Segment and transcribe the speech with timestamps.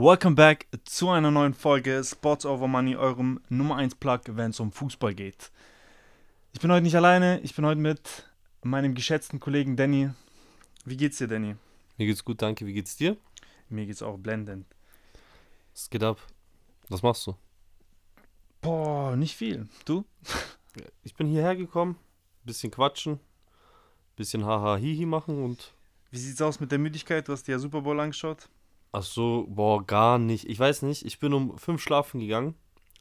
[0.00, 4.60] Welcome back zu einer neuen Folge Sports Over Money, eurem Nummer 1 Plug, wenn es
[4.60, 5.50] um Fußball geht.
[6.52, 8.30] Ich bin heute nicht alleine, ich bin heute mit
[8.62, 10.10] meinem geschätzten Kollegen Danny.
[10.84, 11.56] Wie geht's dir, Danny?
[11.96, 12.64] Mir geht's gut, danke.
[12.64, 13.16] Wie geht's dir?
[13.70, 14.66] Mir geht's auch blendend.
[15.74, 16.24] Was geht ab?
[16.88, 17.34] Was machst du?
[18.60, 19.68] Boah, nicht viel.
[19.84, 20.04] Du?
[21.02, 21.96] Ich bin hierher gekommen,
[22.44, 23.18] bisschen quatschen,
[24.14, 25.74] bisschen haha hihi machen und.
[26.12, 27.26] Wie sieht's aus mit der Müdigkeit?
[27.26, 28.48] Du hast dir ja Super Bowl angeschaut.
[28.92, 30.48] Ach so, boah, gar nicht.
[30.48, 32.54] Ich weiß nicht, ich bin um fünf schlafen gegangen,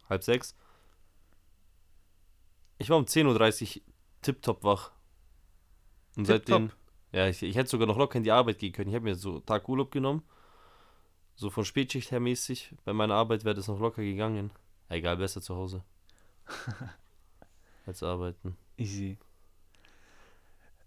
[0.09, 0.55] halb sechs.
[2.77, 3.83] Ich war um 10.30 Uhr
[4.21, 4.91] tipptopp wach.
[6.15, 6.61] Und Tipptopp?
[6.61, 6.71] seitdem.
[7.11, 8.89] Ja, ich, ich hätte sogar noch locker in die Arbeit gehen können.
[8.89, 10.23] Ich habe mir so Tag Urlaub genommen.
[11.35, 12.75] So von Spätschicht her mäßig.
[12.83, 14.51] Bei meiner Arbeit wäre das noch locker gegangen.
[14.89, 15.83] Egal, besser zu Hause.
[17.85, 18.57] Als arbeiten.
[18.75, 19.17] Easy.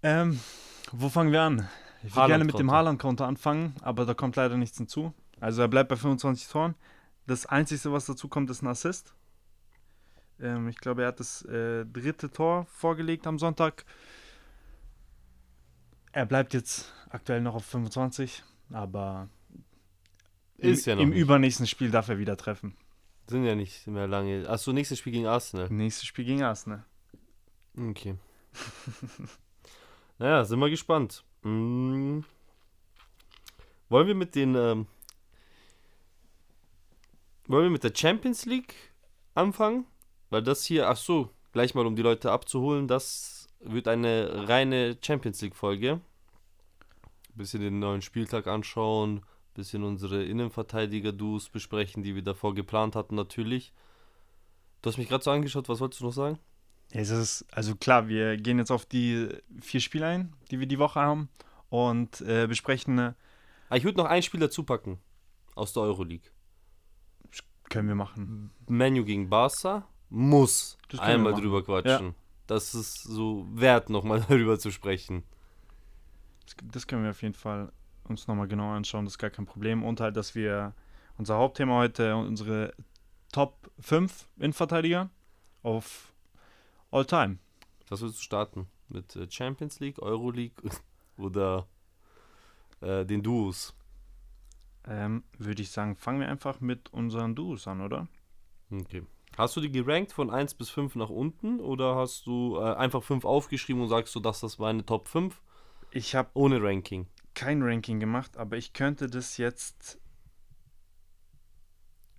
[0.03, 0.41] Ähm,
[0.93, 1.69] wo fangen wir an?
[2.03, 2.73] Ich würde gerne mit dem Konto.
[2.73, 5.13] Haaland-Konto anfangen, aber da kommt leider nichts hinzu.
[5.39, 6.75] Also er bleibt bei 25 Toren.
[7.27, 9.15] Das Einzige, was dazu kommt, ist ein Assist.
[10.41, 13.85] Ähm, ich glaube, er hat das äh, dritte Tor vorgelegt am Sonntag.
[16.13, 19.29] Er bleibt jetzt aktuell noch auf 25, aber
[20.59, 22.75] im, ja noch im übernächsten Spiel darf er wieder treffen.
[23.29, 24.49] Sind ja nicht mehr lange.
[24.49, 25.69] Achso, nächstes Spiel gegen Arsenal.
[25.71, 26.85] Nächstes Spiel gegen Arsenal.
[27.77, 28.17] Okay.
[30.21, 31.25] naja, sind wir gespannt.
[31.43, 32.21] Mm.
[33.89, 34.55] Wollen wir mit den.
[34.55, 34.87] Ähm,
[37.49, 38.75] wollen wir mit der Champions League
[39.35, 39.87] anfangen?
[40.29, 44.97] Weil das hier, ach so, gleich mal um die Leute abzuholen, das wird eine reine
[45.03, 46.01] Champions League-Folge.
[47.35, 49.23] Bisschen den neuen Spieltag anschauen,
[49.55, 53.73] bisschen unsere Innenverteidiger-Duos besprechen, die wir davor geplant hatten, natürlich.
[54.83, 56.39] Du hast mich gerade so angeschaut, was wolltest du noch sagen?
[56.93, 59.29] Ja, es ist, also klar, wir gehen jetzt auf die
[59.61, 61.29] vier Spiele ein, die wir die Woche haben
[61.69, 63.13] und äh, besprechen, äh,
[63.71, 64.99] Ah, ich würde noch ein Spiel dazu packen.
[65.55, 66.29] Aus der Euroleague.
[67.69, 68.51] können wir machen.
[68.67, 72.17] Menu gegen Barca muss einmal drüber quatschen.
[72.49, 75.23] Das ist so wert, nochmal darüber zu sprechen.
[76.45, 77.71] Das, das können wir auf jeden Fall
[78.09, 79.85] uns nochmal genau anschauen, das ist gar kein Problem.
[79.85, 80.75] Und halt, dass wir
[81.17, 82.75] unser Hauptthema heute, unsere
[83.31, 85.11] Top 5 Innenverteidiger
[85.63, 86.13] auf
[86.91, 87.39] All Time.
[87.89, 88.67] Was willst du starten?
[88.89, 90.55] Mit äh, Champions League, Euroleague
[91.17, 91.67] oder
[92.81, 93.75] äh, den Duos?
[94.87, 98.09] Ähm, Würde ich sagen, fangen wir einfach mit unseren Duos an, oder?
[98.73, 99.03] Okay.
[99.37, 103.03] Hast du die gerankt von 1 bis 5 nach unten oder hast du äh, einfach
[103.03, 105.41] 5 aufgeschrieben und sagst du, dass das meine Top 5
[105.93, 107.07] Ich habe ohne Ranking?
[107.33, 109.99] kein Ranking gemacht, aber ich könnte das jetzt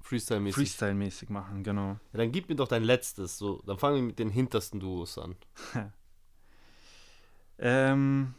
[0.02, 0.56] Freestyle-mäßig.
[0.56, 2.00] Freestyle-mäßig machen, genau.
[2.14, 3.38] Ja, dann gib mir doch dein letztes.
[3.38, 5.36] So, dann fangen wir mit den hintersten Duos an.
[7.62, 8.34] Ähm.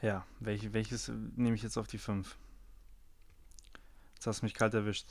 [0.00, 2.38] Ja, welche, welches nehme ich jetzt auf die 5?
[4.14, 5.06] Jetzt hast du mich kalt erwischt.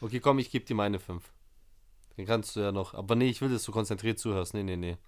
[0.00, 1.32] Okay, komm, ich gebe dir meine 5.
[2.18, 2.92] Den kannst du ja noch.
[2.92, 4.52] Aber nee, ich will, dass du konzentriert zuhörst.
[4.52, 4.98] Nee, nee, nee.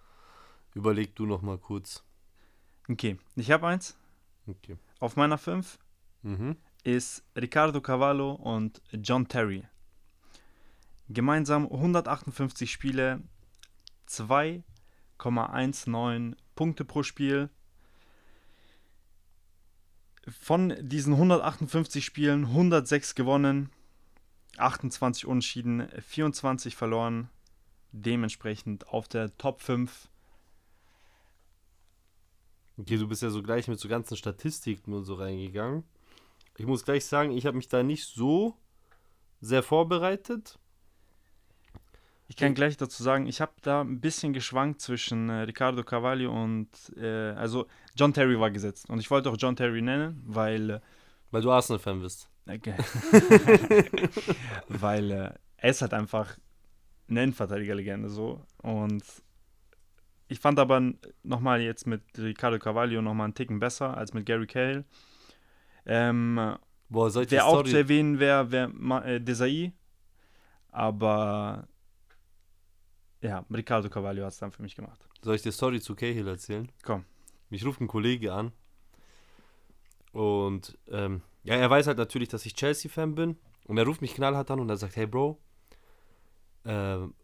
[0.72, 2.03] Überleg du noch mal kurz.
[2.88, 3.97] Okay, ich habe eins.
[4.47, 4.76] Okay.
[5.00, 5.78] Auf meiner 5
[6.22, 6.56] Mhm.
[6.84, 9.66] ist Ricardo Cavallo und John Terry.
[11.09, 13.22] Gemeinsam 158 Spiele,
[14.09, 17.50] 2,19 Punkte pro Spiel.
[20.27, 23.71] Von diesen 158 Spielen 106 gewonnen,
[24.56, 27.28] 28 Unentschieden, 24 verloren.
[27.93, 30.09] Dementsprechend auf der Top 5.
[32.78, 35.84] Okay, du bist ja so gleich mit so ganzen Statistiken und so reingegangen.
[36.56, 38.56] Ich muss gleich sagen, ich habe mich da nicht so
[39.40, 40.58] sehr vorbereitet.
[42.26, 46.26] Ich kann gleich dazu sagen, ich habe da ein bisschen geschwankt zwischen äh, Ricardo Cavalli
[46.26, 50.80] und äh, also John Terry war gesetzt und ich wollte auch John Terry nennen, weil
[51.30, 52.28] Weil du Arsenal-Fan bist.
[52.46, 52.74] äh, ge-
[54.68, 56.36] weil äh, er ist halt einfach
[57.08, 59.02] eine Innenverteidigerlegende so und
[60.28, 60.92] ich fand aber
[61.22, 64.84] nochmal jetzt mit Ricardo Cavalli nochmal einen Ticken besser als mit Gary Cahill.
[65.87, 66.56] Ähm,
[66.88, 67.70] Boah, die Wer auch Story...
[67.70, 69.72] zu erwähnen wäre, wäre äh, Desai.
[70.70, 71.69] Aber
[73.20, 75.08] ja, Ricardo Cavallo hat es dann für mich gemacht.
[75.22, 76.70] Soll ich dir Story zu Cahill erzählen?
[76.82, 77.04] Komm.
[77.49, 78.52] Mich ruft ein Kollege an.
[80.12, 83.37] Und ähm, ja, er weiß halt natürlich, dass ich Chelsea-Fan bin.
[83.66, 85.40] Und er ruft mich knallhart an und er sagt, hey Bro,
[86.66, 87.14] ähm,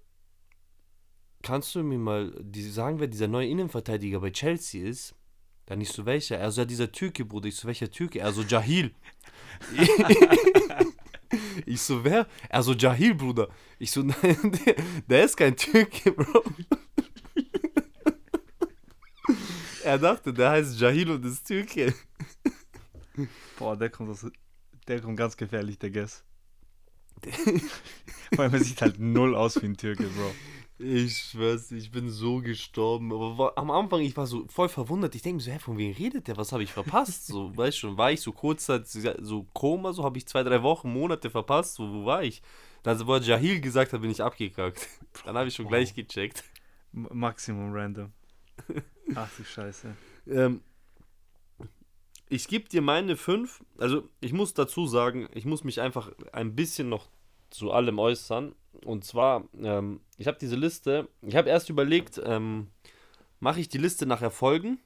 [1.43, 5.15] kannst du mir mal die, sagen, wer dieser neue Innenverteidiger bei Chelsea ist?
[5.67, 6.39] Dann ich so, welcher?
[6.39, 7.49] Er so, ja, dieser Türke, Bruder.
[7.49, 8.19] Ich so, welcher Türke?
[8.19, 8.93] Er so, Jahil.
[11.67, 12.27] ich so, wer?
[12.49, 13.49] Er so, Jahil, Bruder.
[13.79, 14.75] Ich so, nein, der,
[15.09, 16.43] der ist kein Türke, Bro.
[19.85, 21.95] er dachte, der heißt Jahil und ist Türke.
[23.57, 24.27] Boah, der kommt, aus,
[24.89, 26.25] der kommt ganz gefährlich, der Guess.
[28.37, 30.33] Allem, er sieht halt null aus wie ein Türke, Bro.
[30.83, 33.13] Ich schwör's, ich bin so gestorben.
[33.13, 35.15] Aber war, am Anfang, ich war so voll verwundert.
[35.15, 36.39] Ich denke mir so, hä, von wem redet der?
[36.39, 37.27] Was habe ich verpasst?
[37.27, 40.91] So, weißt schon, war ich so kurzzeit so Koma, so habe ich zwei, drei Wochen,
[40.91, 41.75] Monate verpasst.
[41.75, 42.41] So, wo war ich?
[42.83, 44.89] Also, wo er Jahil gesagt hat, bin ich abgekackt.
[45.27, 45.73] Dann habe ich schon wow.
[45.73, 46.45] gleich gecheckt.
[46.93, 48.13] Maximum random.
[49.15, 49.95] Ach du Scheiße.
[50.27, 50.61] Ähm,
[52.29, 53.65] ich gebe dir meine fünf.
[53.79, 57.09] Also, ich muss dazu sagen, ich muss mich einfach ein bisschen noch
[57.49, 58.55] zu allem äußern.
[58.85, 62.69] Und zwar, ähm, ich habe diese Liste, ich habe erst überlegt, ähm,
[63.41, 64.79] mache ich die Liste nach Erfolgen?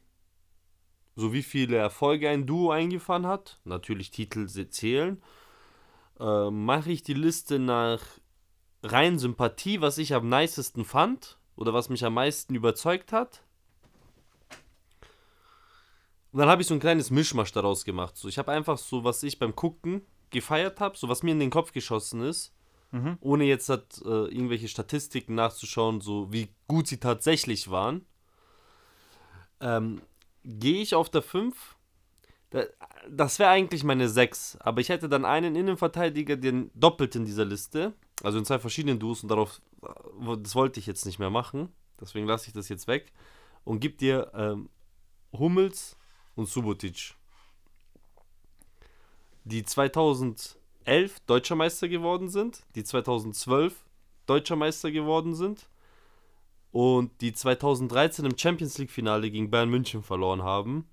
[1.17, 3.61] So wie viele Erfolge ein Duo eingefahren hat.
[3.65, 5.23] Natürlich Titel zählen.
[6.19, 8.01] Äh, mache ich die Liste nach
[8.83, 13.43] rein Sympathie, was ich am nicesten fand oder was mich am meisten überzeugt hat.
[16.33, 18.17] Und dann habe ich so ein kleines Mischmasch daraus gemacht.
[18.17, 21.39] So, ich habe einfach so, was ich beim Gucken gefeiert habe, so was mir in
[21.39, 22.53] den Kopf geschossen ist,
[22.95, 23.19] mhm.
[23.21, 23.75] ohne jetzt äh,
[24.05, 28.07] irgendwelche Statistiken nachzuschauen, so wie gut sie tatsächlich waren.
[29.61, 30.01] Ähm,
[30.47, 31.77] Gehe ich auf der 5?
[33.09, 37.45] Das wäre eigentlich meine 6, aber ich hätte dann einen Innenverteidiger, den doppelt in dieser
[37.45, 41.31] Liste, also in zwei verschiedenen Duos und darauf, äh, das wollte ich jetzt nicht mehr
[41.31, 41.71] machen,
[42.01, 43.13] deswegen lasse ich das jetzt weg
[43.65, 44.69] und gib dir ähm,
[45.33, 45.97] Hummels
[46.37, 47.17] und Subotic
[49.45, 49.65] die
[50.85, 53.75] 2011 Deutscher Meister geworden sind, die 2012
[54.27, 55.69] Deutscher Meister geworden sind
[56.73, 60.89] und die 2013 im Champions League Finale gegen Bayern München verloren haben.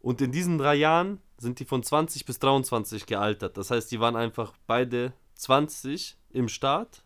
[0.00, 3.56] Und in diesen drei Jahren sind die von 20 bis 23 gealtert.
[3.56, 7.02] Das heißt, die waren einfach beide 20 im Start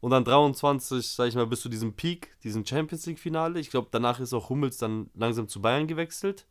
[0.00, 3.58] und dann 23, sag ich mal, bis zu diesem Peak, diesem Champions League Finale.
[3.58, 6.46] Ich glaube, danach ist auch Hummels dann langsam zu Bayern gewechselt.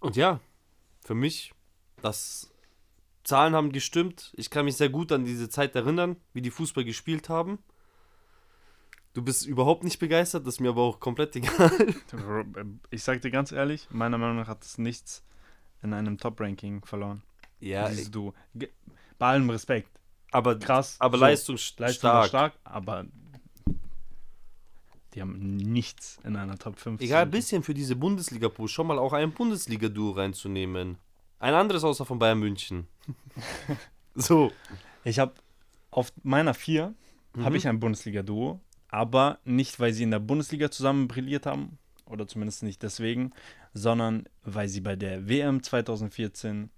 [0.00, 0.40] Und ja,
[1.06, 1.54] für mich,
[2.02, 2.52] das
[3.22, 4.32] Zahlen haben gestimmt.
[4.36, 7.58] Ich kann mich sehr gut an diese Zeit erinnern, wie die Fußball gespielt haben.
[9.14, 11.70] Du bist überhaupt nicht begeistert, das ist mir aber auch komplett egal.
[12.90, 15.24] Ich sag dir ganz ehrlich, meiner Meinung nach hat es nichts
[15.82, 17.22] in einem Top-Ranking verloren.
[17.60, 17.88] Ja.
[17.88, 18.34] Dieses du.
[19.18, 19.90] Bei allem Respekt.
[20.32, 20.96] Aber krass.
[20.98, 21.88] Aber so, leistungsstark.
[21.88, 22.58] leistungsstark.
[22.64, 23.06] Aber
[25.16, 27.00] die haben nichts in einer Top 5.
[27.00, 28.70] Egal, ein bisschen für diese Bundesliga-Push.
[28.70, 30.98] Schon mal auch ein Bundesliga-Duo reinzunehmen.
[31.38, 32.86] Ein anderes außer von Bayern München.
[34.14, 34.52] so.
[35.04, 35.32] Ich habe
[35.90, 36.94] auf meiner 4
[37.34, 37.44] mhm.
[37.44, 42.28] habe ich ein Bundesliga-Duo, aber nicht, weil sie in der Bundesliga zusammen brilliert haben, oder
[42.28, 43.32] zumindest nicht deswegen,
[43.72, 46.70] sondern weil sie bei der WM 2014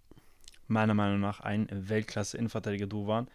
[0.68, 3.28] meiner Meinung nach ein Weltklasse-Innenverteidiger-Duo waren.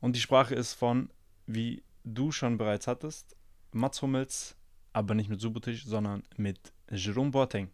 [0.00, 1.08] Und die Sprache ist von,
[1.46, 3.36] wie du schon bereits hattest,
[3.72, 4.56] Mats Hummels,
[4.92, 7.70] aber nicht mit Subotic, sondern mit Jerome Boateng.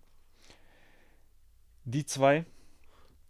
[1.85, 2.45] Die zwei.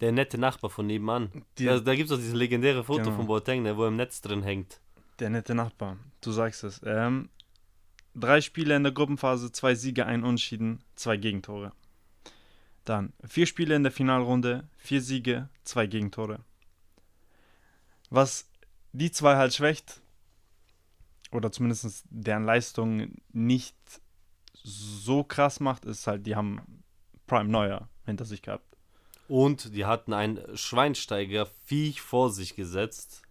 [0.00, 1.44] Der nette Nachbar von nebenan.
[1.58, 3.16] Die, da da gibt es auch dieses legendäre Foto genau.
[3.16, 4.80] von Boateng, der, wo er im Netz drin hängt.
[5.18, 6.80] Der nette Nachbar, du sagst es.
[6.84, 7.30] Ähm,
[8.14, 11.72] drei Spiele in der Gruppenphase, zwei Siege, ein Unschieden, zwei Gegentore.
[12.84, 16.40] Dann vier Spiele in der Finalrunde, vier Siege, zwei Gegentore.
[18.10, 18.48] Was
[18.92, 20.00] die zwei halt schwächt,
[21.32, 23.76] oder zumindest deren Leistung nicht
[24.54, 26.82] so krass macht, ist halt, die haben
[27.26, 28.64] Prime Neuer hinter sich gehabt.
[29.28, 33.22] Und die hatten ein Schweinsteiger Viech vor sich gesetzt.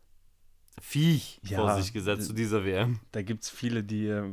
[0.79, 2.99] Viech ja, vor sich gesetzt zu dieser WM.
[3.11, 4.31] Da gibt es viele, die äh,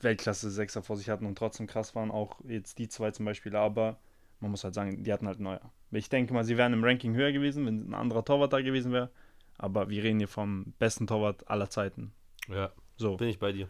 [0.00, 3.54] Weltklasse Sechser vor sich hatten und trotzdem krass waren, auch jetzt die zwei zum Beispiel,
[3.54, 4.00] aber
[4.40, 5.72] man muss halt sagen, die hatten halt Neuer.
[5.92, 8.92] Ich denke mal, sie wären im Ranking höher gewesen, wenn ein anderer Torwart da gewesen
[8.92, 9.10] wäre,
[9.58, 12.12] aber wir reden hier vom besten Torwart aller Zeiten.
[12.48, 12.72] Ja.
[12.96, 13.16] So.
[13.16, 13.68] Bin ich bei dir.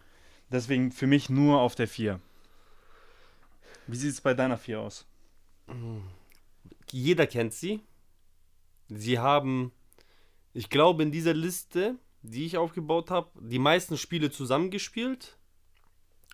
[0.50, 2.20] Deswegen für mich nur auf der 4.
[3.86, 5.06] Wie sieht es bei deiner 4 aus?
[6.90, 7.80] Jeder kennt sie.
[8.88, 9.72] Sie haben,
[10.52, 15.36] ich glaube, in dieser Liste, die ich aufgebaut habe, die meisten Spiele zusammengespielt.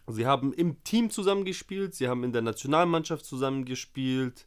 [0.06, 4.46] Sie haben im Team zusammengespielt, sie haben in der Nationalmannschaft zusammengespielt.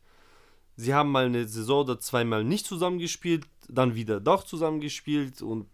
[0.76, 5.70] Sie haben mal eine Saison oder zweimal nicht zusammengespielt, dann wieder doch zusammengespielt und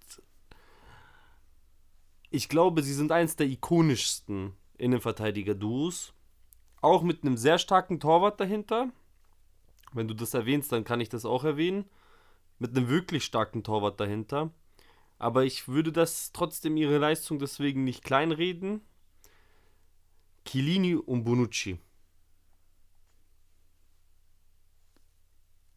[2.31, 6.13] ich glaube, sie sind eins der ikonischsten Innenverteidiger-Duos.
[6.81, 8.89] Auch mit einem sehr starken Torwart dahinter.
[9.91, 11.85] Wenn du das erwähnst, dann kann ich das auch erwähnen.
[12.57, 14.51] Mit einem wirklich starken Torwart dahinter.
[15.19, 18.81] Aber ich würde das trotzdem ihre Leistung deswegen nicht kleinreden.
[20.45, 21.79] Chiellini und Bonucci.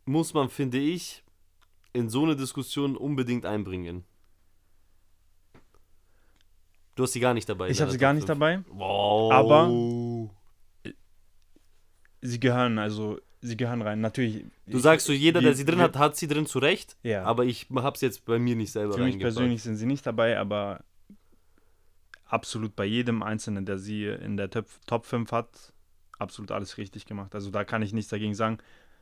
[0.04, 1.24] Muss man, finde ich,
[1.92, 4.04] in so eine Diskussion unbedingt einbringen.
[6.94, 7.68] Du hast sie gar nicht dabei.
[7.70, 8.38] Ich habe sie gar nicht 5.
[8.38, 8.62] dabei.
[8.70, 9.32] Wow.
[9.32, 9.68] Aber-
[12.20, 14.00] Sie gehören, also, sie gehören rein.
[14.00, 14.44] Natürlich.
[14.66, 16.96] Du ich- sagst so, jeder, der wir- sie drin hat, hat sie drin zu Recht.
[17.02, 17.24] Ja.
[17.24, 20.38] Aber ich hab's jetzt bei mir nicht selber Für mich persönlich sind sie nicht dabei,
[20.38, 20.82] aber
[22.24, 25.72] absolut bei jedem Einzelnen, der sie in der Top, Top 5 hat,
[26.18, 27.34] absolut alles richtig gemacht.
[27.34, 28.58] Also da kann ich nichts dagegen sagen.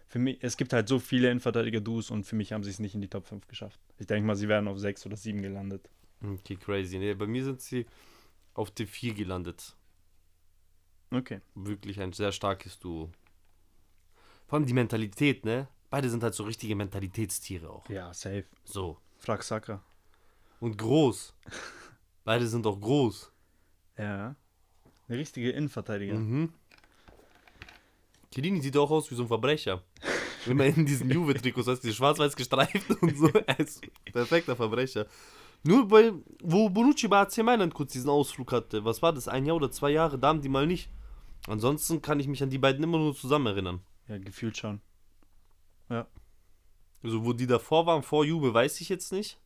[0.08, 2.94] Für mich, es gibt halt so viele Innenverteidiger-Duos und für mich haben sie es nicht
[2.94, 3.78] in die Top 5 geschafft.
[3.98, 5.88] Ich denke mal, sie wären auf 6 oder 7 gelandet.
[6.22, 6.98] Okay, crazy.
[6.98, 7.86] Nee, bei mir sind sie
[8.54, 9.76] auf die 4 gelandet.
[11.10, 11.40] Okay.
[11.54, 13.10] Wirklich ein sehr starkes Duo.
[14.46, 15.68] Vor allem die Mentalität, ne?
[15.90, 17.88] Beide sind halt so richtige Mentalitätstiere auch.
[17.88, 18.44] Ja, safe.
[18.64, 18.98] So.
[19.18, 19.82] Frag Saka.
[20.60, 21.34] Und groß.
[22.24, 23.30] Beide sind auch groß.
[23.98, 24.36] Ja.
[25.08, 26.14] Eine richtige Innenverteidiger.
[26.14, 26.52] Mhm.
[28.32, 29.82] Chiellini sieht auch aus wie so ein Verbrecher.
[30.46, 33.28] Immer in diesen Juve-Trikots, hast du die schwarz-weiß gestreift und so.
[33.28, 35.06] Er ist perfekter Verbrecher.
[35.64, 39.46] Nur bei, wo Bonucci bei AC Mailand kurz diesen Ausflug hatte, was war das, ein
[39.46, 40.90] Jahr oder zwei Jahre, da haben die mal nicht.
[41.46, 43.80] Ansonsten kann ich mich an die beiden immer nur zusammen erinnern.
[44.08, 44.80] Ja, gefühlt schon.
[47.02, 49.40] Also wo die davor waren, vor Juve, weiß ich jetzt nicht.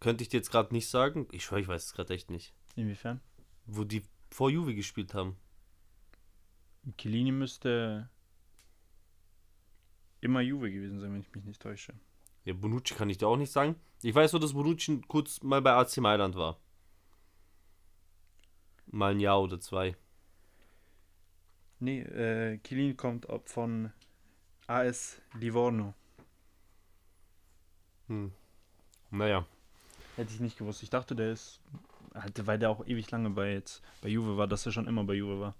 [0.00, 1.28] Könnte ich dir jetzt gerade nicht sagen.
[1.30, 2.52] Ich schwör, ich weiß es gerade echt nicht.
[2.74, 3.20] Inwiefern?
[3.66, 5.36] Wo die vor Juve gespielt haben.
[6.98, 8.10] Chiellini müsste
[10.20, 11.94] immer Juve gewesen sein, wenn ich mich nicht täusche.
[12.44, 13.76] Ja, Bonucci kann ich dir auch nicht sagen.
[14.02, 16.58] Ich weiß nur, dass Bonucci kurz mal bei AC Mailand war.
[18.86, 19.96] Mal ein Jahr oder zwei.
[21.78, 23.92] Nee, äh, Chiellini kommt ab von
[24.66, 25.94] AS Livorno.
[28.08, 28.32] Hm.
[29.10, 29.46] Naja.
[30.16, 30.82] Hätte ich nicht gewusst.
[30.82, 31.60] Ich dachte, der ist,
[32.14, 35.04] halt, weil der auch ewig lange bei jetzt bei Juve war, dass er schon immer
[35.04, 35.54] bei Juve war.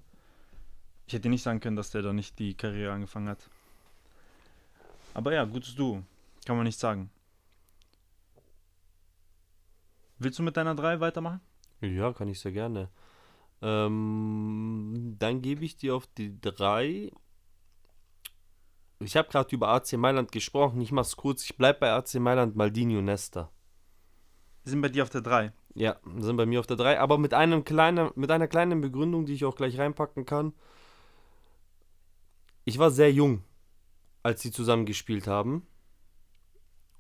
[1.07, 3.49] Ich hätte nicht sagen können, dass der da nicht die Karriere angefangen hat.
[5.15, 6.03] Aber ja, gutes Duo.
[6.45, 7.11] Kann man nicht sagen.
[10.19, 11.41] Willst du mit deiner 3 weitermachen?
[11.81, 12.89] Ja, kann ich sehr gerne.
[13.61, 17.11] Ähm, dann gebe ich dir auf die drei.
[18.99, 20.81] Ich habe gerade über AC Mailand gesprochen.
[20.81, 21.45] Ich mach's kurz.
[21.45, 23.51] Ich bleib bei AC Mailand, Maldini und Nesta.
[24.65, 25.53] Wir sind bei dir auf der 3.
[25.75, 29.27] Ja, sind bei mir auf der 3, aber mit einem kleinen, mit einer kleinen Begründung,
[29.27, 30.53] die ich auch gleich reinpacken kann.
[32.65, 33.43] Ich war sehr jung,
[34.23, 35.67] als sie zusammen gespielt haben.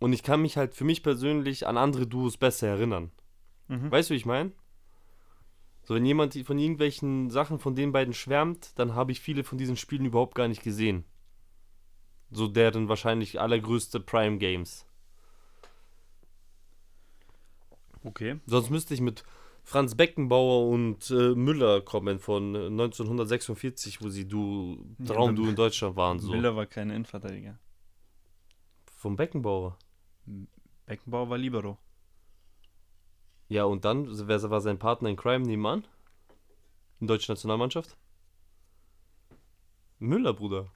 [0.02, 3.12] Und ich kann mich halt für mich persönlich an andere Duos besser erinnern.
[3.68, 3.90] Mhm.
[3.90, 4.52] Weißt du, wie ich meine?
[5.84, 9.58] So, wenn jemand von irgendwelchen Sachen von den beiden schwärmt, dann habe ich viele von
[9.58, 11.04] diesen Spielen überhaupt gar nicht gesehen.
[12.30, 14.86] So deren wahrscheinlich allergrößte Prime Games.
[18.04, 18.40] Okay.
[18.46, 19.22] Sonst müsste ich mit
[19.64, 25.50] Franz Beckenbauer und äh, Müller kommen von äh, 1946, wo sie du Ja, Traumdu dann-
[25.50, 26.18] in Deutschland waren.
[26.18, 26.32] So.
[26.32, 27.58] Miller war kein Innenverteidiger.
[28.96, 29.78] Vom Beckenbauer.
[30.86, 31.78] Beckenbauer war Libero.
[33.48, 35.86] Ja, und dann, wer war sein Partner in Crime nebenan?
[37.00, 37.96] In der deutschen Nationalmannschaft?
[39.98, 40.70] Müller, Bruder.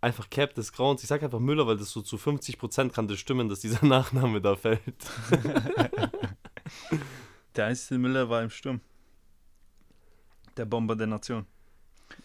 [0.00, 1.02] Einfach Cap des Grauens.
[1.02, 4.40] Ich sag einfach Müller, weil das so zu 50% kann das stimmen, dass dieser Nachname
[4.40, 4.82] da fällt.
[7.56, 8.80] Der einzige Müller war im Sturm.
[10.56, 11.46] Der Bomber der Nation.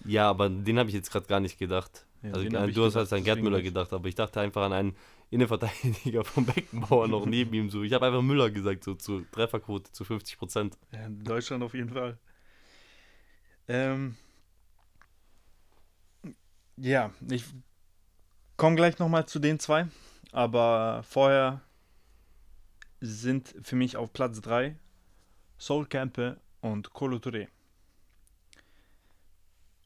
[0.05, 2.05] Ja, aber den habe ich jetzt gerade gar nicht gedacht.
[2.21, 4.95] Ja, also du hast halt an Gerd Müller gedacht, aber ich dachte einfach an einen
[5.31, 7.83] Innenverteidiger vom Beckenbauer noch neben ihm so.
[7.83, 10.77] Ich habe einfach Müller gesagt, so zu Trefferquote zu 50 Prozent.
[10.91, 12.19] In Deutschland auf jeden Fall.
[13.67, 14.17] Ähm,
[16.75, 17.45] ja, ich
[18.57, 19.87] komme gleich nochmal zu den zwei.
[20.33, 21.61] Aber vorher
[22.99, 24.75] sind für mich auf Platz 3
[25.57, 27.47] Soul Campe und Colo Touré.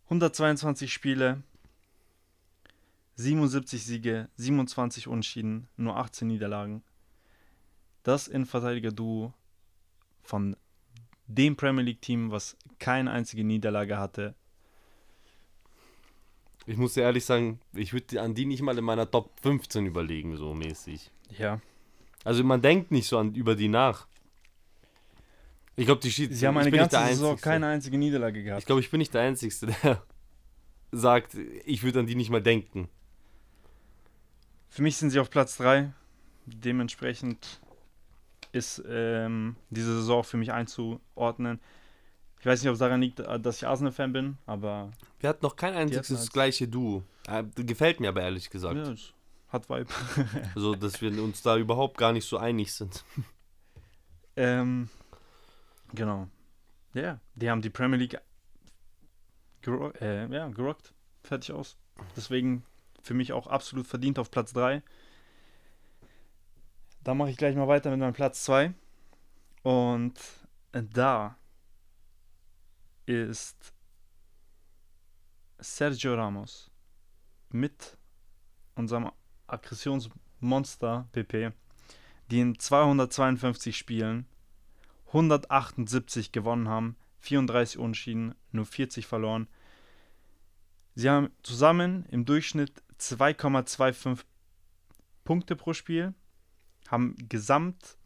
[0.05, 1.43] 122 Spiele,
[3.15, 6.83] 77 Siege, 27 Unschieden, nur 18 Niederlagen.
[8.03, 9.33] Das Innenverteidiger-Duo
[10.21, 10.55] von
[11.27, 14.35] dem Premier League-Team, was keine einzige Niederlage hatte.
[16.67, 19.85] Ich muss dir ehrlich sagen, ich würde an die nicht mal in meiner Top 15
[19.85, 21.11] überlegen, so mäßig.
[21.37, 21.61] Ja.
[22.23, 24.07] Also man denkt nicht so an, über die nach.
[25.75, 28.65] Ich glaube, die Schied Sie haben ich eine ganze Saison keine einzige Niederlage Ich gehabt.
[28.65, 29.53] glaube, ich bin nicht der Einzige,
[29.83, 30.03] der
[30.91, 32.89] sagt, ich würde an die nicht mal denken.
[34.69, 35.91] Für mich sind sie auf Platz 3.
[36.45, 37.61] Dementsprechend
[38.51, 41.59] ist ähm, diese Saison für mich einzuordnen.
[42.39, 45.43] Ich weiß nicht, ob es daran liegt, äh, dass ich Arsenal-Fan bin, aber Wir hatten
[45.43, 47.03] noch kein einziges halt- gleiche Duo.
[47.27, 48.75] Äh, gefällt mir aber ehrlich gesagt.
[48.75, 48.93] ja,
[49.49, 49.87] hat Vibe.
[50.55, 53.03] Also, dass wir uns da überhaupt gar nicht so einig sind.
[54.35, 54.89] ähm,
[55.93, 56.27] genau.
[56.93, 58.17] Ja, die haben die Premier League
[59.61, 60.93] gero äh, ja, gerockt.
[61.23, 61.75] Fertig aus.
[62.15, 62.63] Deswegen
[63.05, 64.81] für mich auch absolut verdient auf Platz 3.
[67.03, 68.73] Da mache ich gleich mal weiter mit meinem Platz 2.
[69.61, 70.19] Und
[70.71, 71.37] da
[73.05, 73.73] ist
[75.59, 76.71] Sergio Ramos
[77.49, 77.95] mit
[78.73, 79.11] unserem
[79.45, 81.51] Aggressionsmonster PP,
[82.31, 84.25] die in 252 Spielen
[85.07, 89.47] 178 gewonnen haben, 34 Unschieden, nur 40 verloren.
[90.95, 92.81] Sie haben zusammen im Durchschnitt
[93.13, 94.23] 2,25
[95.23, 96.13] Punkte pro Spiel,
[96.87, 97.97] haben gesamt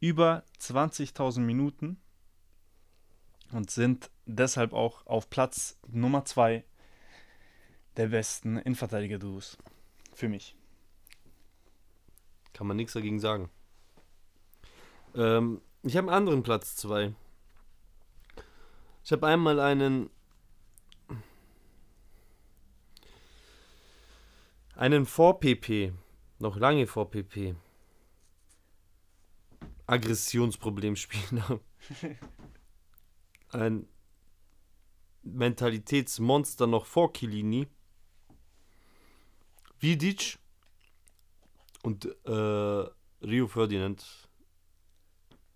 [0.00, 2.00] über 20.000 Minuten
[3.52, 6.64] und sind deshalb auch auf Platz Nummer 2
[7.96, 9.58] der besten Innenverteidiger-Duos.
[10.14, 10.56] Für mich.
[12.52, 13.50] Kann man nichts dagegen sagen.
[15.14, 17.14] Ähm, ich habe einen anderen Platz 2.
[19.04, 20.10] Ich habe einmal einen.
[24.76, 25.92] Einen vor PP.
[26.38, 27.54] Noch lange vor PP.
[29.86, 31.60] Aggressionsproblemspieler.
[33.50, 33.86] Ein
[35.22, 37.68] Mentalitätsmonster noch vor Kilini.
[39.78, 40.38] Vidic
[41.82, 42.86] und äh,
[43.22, 44.04] Rio Ferdinand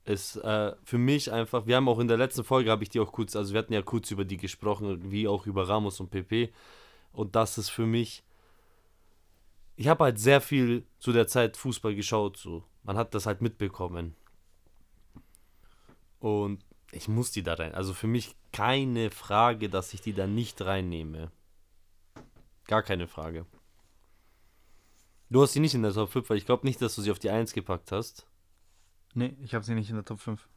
[0.04, 3.00] ist äh, für mich einfach, wir haben auch in der letzten Folge, habe ich die
[3.00, 6.10] auch kurz, also wir hatten ja kurz über die gesprochen, wie auch über Ramos und
[6.10, 6.52] PP.
[7.12, 8.22] Und das ist für mich,
[9.78, 12.64] ich habe halt sehr viel zu der Zeit Fußball geschaut, so.
[12.82, 14.16] Man hat das halt mitbekommen.
[16.18, 17.76] Und ich muss die da rein.
[17.76, 21.30] Also für mich keine Frage, dass ich die da nicht reinnehme.
[22.66, 23.46] Gar keine Frage.
[25.30, 27.12] Du hast sie nicht in der Top 5, weil ich glaube nicht, dass du sie
[27.12, 28.26] auf die 1 gepackt hast.
[29.14, 30.48] Nee, ich habe sie nicht in der Top 5.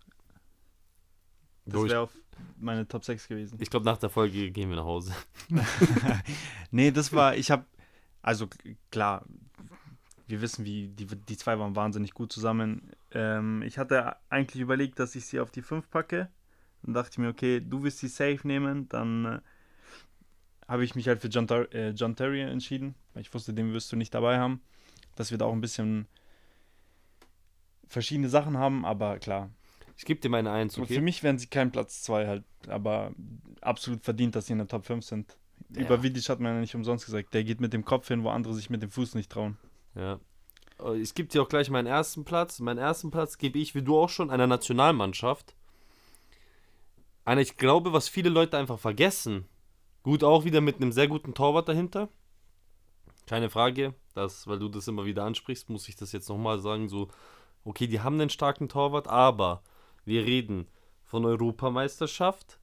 [1.66, 2.14] Das wäre auf
[2.58, 3.60] meine Top 6 gewesen.
[3.62, 5.14] Ich glaube, nach der Folge gehen wir nach Hause.
[6.72, 7.66] nee, das war, ich habe,
[8.22, 8.48] also
[8.92, 9.26] klar,
[10.28, 12.92] wir wissen, wie die, die zwei waren wahnsinnig gut zusammen.
[13.12, 16.30] Ähm, ich hatte eigentlich überlegt, dass ich sie auf die 5 packe.
[16.84, 19.40] Dann dachte ich mir, okay, du willst sie safe nehmen, dann äh,
[20.68, 23.74] habe ich mich halt für John, Ter äh, John Terry entschieden, weil ich wusste, den
[23.74, 24.62] wirst du nicht dabei haben.
[25.16, 26.08] Dass wir da auch ein bisschen
[27.88, 29.52] verschiedene Sachen haben, aber klar.
[29.98, 30.96] Ich gebe dir meine 1, Und okay?
[30.96, 33.14] Für mich wären sie kein Platz 2 halt, aber
[33.60, 35.38] absolut verdient, dass sie in der Top 5 sind.
[35.76, 35.82] Ja.
[35.82, 37.34] Über Vidic hat man ja nicht umsonst gesagt.
[37.34, 39.58] Der geht mit dem Kopf hin, wo andere sich mit dem Fuß nicht trauen.
[39.96, 40.20] Ja.
[40.80, 42.60] Äh, Ich gebe dir auch gleich meinen ersten Platz.
[42.60, 45.56] Meinen ersten Platz gebe ich, wie du auch schon, einer Nationalmannschaft.
[47.24, 49.46] Einer, ich glaube, was viele Leute einfach vergessen.
[50.04, 52.10] Gut, auch wieder mit einem sehr guten Torwart dahinter.
[53.28, 56.90] Keine Frage, das, weil du das immer wieder ansprichst, muss ich das jetzt nochmal sagen.
[56.90, 57.10] So,
[57.64, 59.62] okay, die haben einen starken Torwart, aber
[60.04, 60.68] wir reden
[61.04, 62.60] von Europameisterschaft,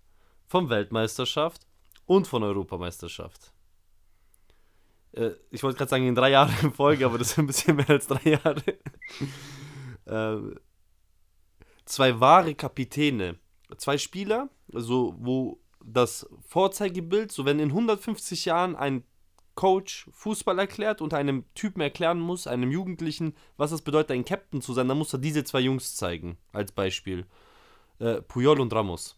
[0.47, 1.68] von Weltmeisterschaft
[2.09, 3.53] und von Europameisterschaft.
[5.13, 7.77] Äh, ich wollte gerade sagen, in drei Jahren in Folge, aber das sind ein bisschen
[7.77, 8.63] mehr als drei Jahre.
[10.07, 10.59] ähm,
[11.85, 13.39] zwei wahre Kapitäne.
[13.77, 19.05] Zwei Spieler, also wo das Vorzeigebild, so wenn in 150 Jahren ein
[19.55, 24.63] Coach Fußball erklärt und einem Typen erklären muss, einem Jugendlichen, was es bedeutet, ein Captain
[24.63, 27.27] zu sein, dann muss er diese zwei Jungs zeigen, als Beispiel.
[27.99, 29.18] Äh, Puyol und Ramos.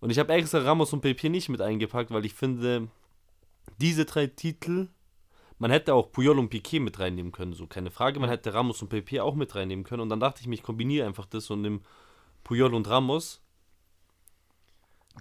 [0.00, 2.88] Und ich habe extra Ramos und PP nicht mit eingepackt, weil ich finde,
[3.78, 4.88] diese drei Titel,
[5.58, 8.20] man hätte auch Puyol und Piquet mit reinnehmen können, so keine Frage.
[8.20, 10.02] Man hätte Ramos und PP auch mit reinnehmen können.
[10.02, 11.80] Und dann dachte ich mir, ich kombiniere einfach das und nehme
[12.44, 13.42] Puyol und Ramos.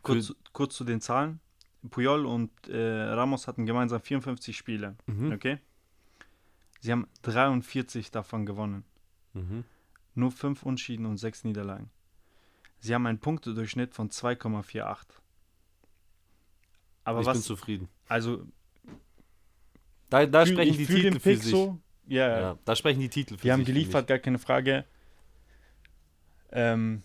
[0.04, 1.40] Kurz, kurz zu den Zahlen.
[1.90, 4.98] Puyol und äh, Ramos hatten gemeinsam 54 Spiele.
[5.06, 5.32] Mhm.
[5.32, 5.60] Okay?
[6.82, 8.84] Sie haben 43 davon gewonnen.
[9.34, 9.64] Mhm.
[10.16, 11.90] Nur 5 Unschieden und 6 Niederlagen.
[12.86, 15.06] Sie haben einen Punktedurchschnitt von 2,48.
[17.04, 17.89] Aber ich bin was, zufrieden.
[18.08, 18.45] also
[20.10, 21.52] Da, da fühl- sprechen die Titel für sich.
[21.52, 21.80] so.
[22.08, 22.58] Ja, ja.
[22.65, 23.67] Da sprechen die Titel für Die haben sich.
[23.67, 24.86] finde geliefert, gar keine Frage.
[26.52, 27.02] Ähm,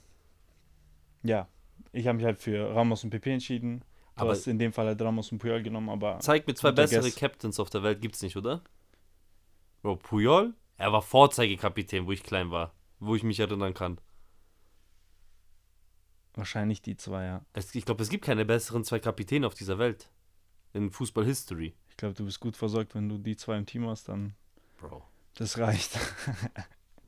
[1.22, 1.48] ja,
[1.92, 3.80] ich habe mich halt für Ramos und PP entschieden.
[4.16, 6.18] Du Aber- hast in dem Fall halt Ramos und Puyol genommen, aber.
[6.20, 7.16] Zeig mir zwei bessere Guess.
[7.16, 8.62] Captains auf der Welt, gibt's nicht, oder?
[9.82, 10.54] Bro, Puyol?
[10.76, 12.72] Er war Vorzeigekapitän, wo ich klein war.
[12.98, 13.98] Wo ich mich erinnern kann.
[16.40, 17.44] Wahrscheinlich die zwei, ja.
[17.52, 20.08] Es, ich glaube, es gibt keine besseren zwei Kapitäne auf dieser Welt.
[20.72, 21.74] In Fußball-History.
[21.88, 24.34] Ich glaube, du bist gut versorgt, wenn du die zwei im Team hast, dann
[24.78, 25.02] Bro.
[25.34, 25.98] das reicht.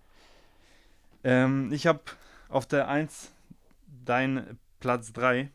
[1.25, 2.01] ähm, ich habe
[2.49, 3.33] auf der 1
[4.05, 5.51] dein Platz 3.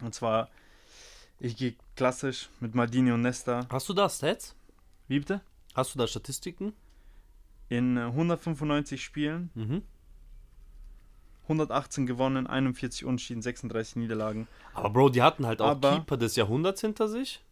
[0.00, 0.48] Und zwar,
[1.40, 3.66] ich gehe klassisch mit Maldini und Nesta.
[3.70, 4.54] Hast du da Stats?
[5.06, 5.40] Wie bitte?
[5.74, 6.72] Hast du da Statistiken?
[7.68, 9.82] In äh, 195 Spielen, Mhm.
[11.48, 14.46] 118 gewonnen, 41 Unentschieden, 36 Niederlagen.
[14.74, 17.42] Aber Bro, die hatten halt auch Aber- Keeper des Jahrhunderts hinter sich.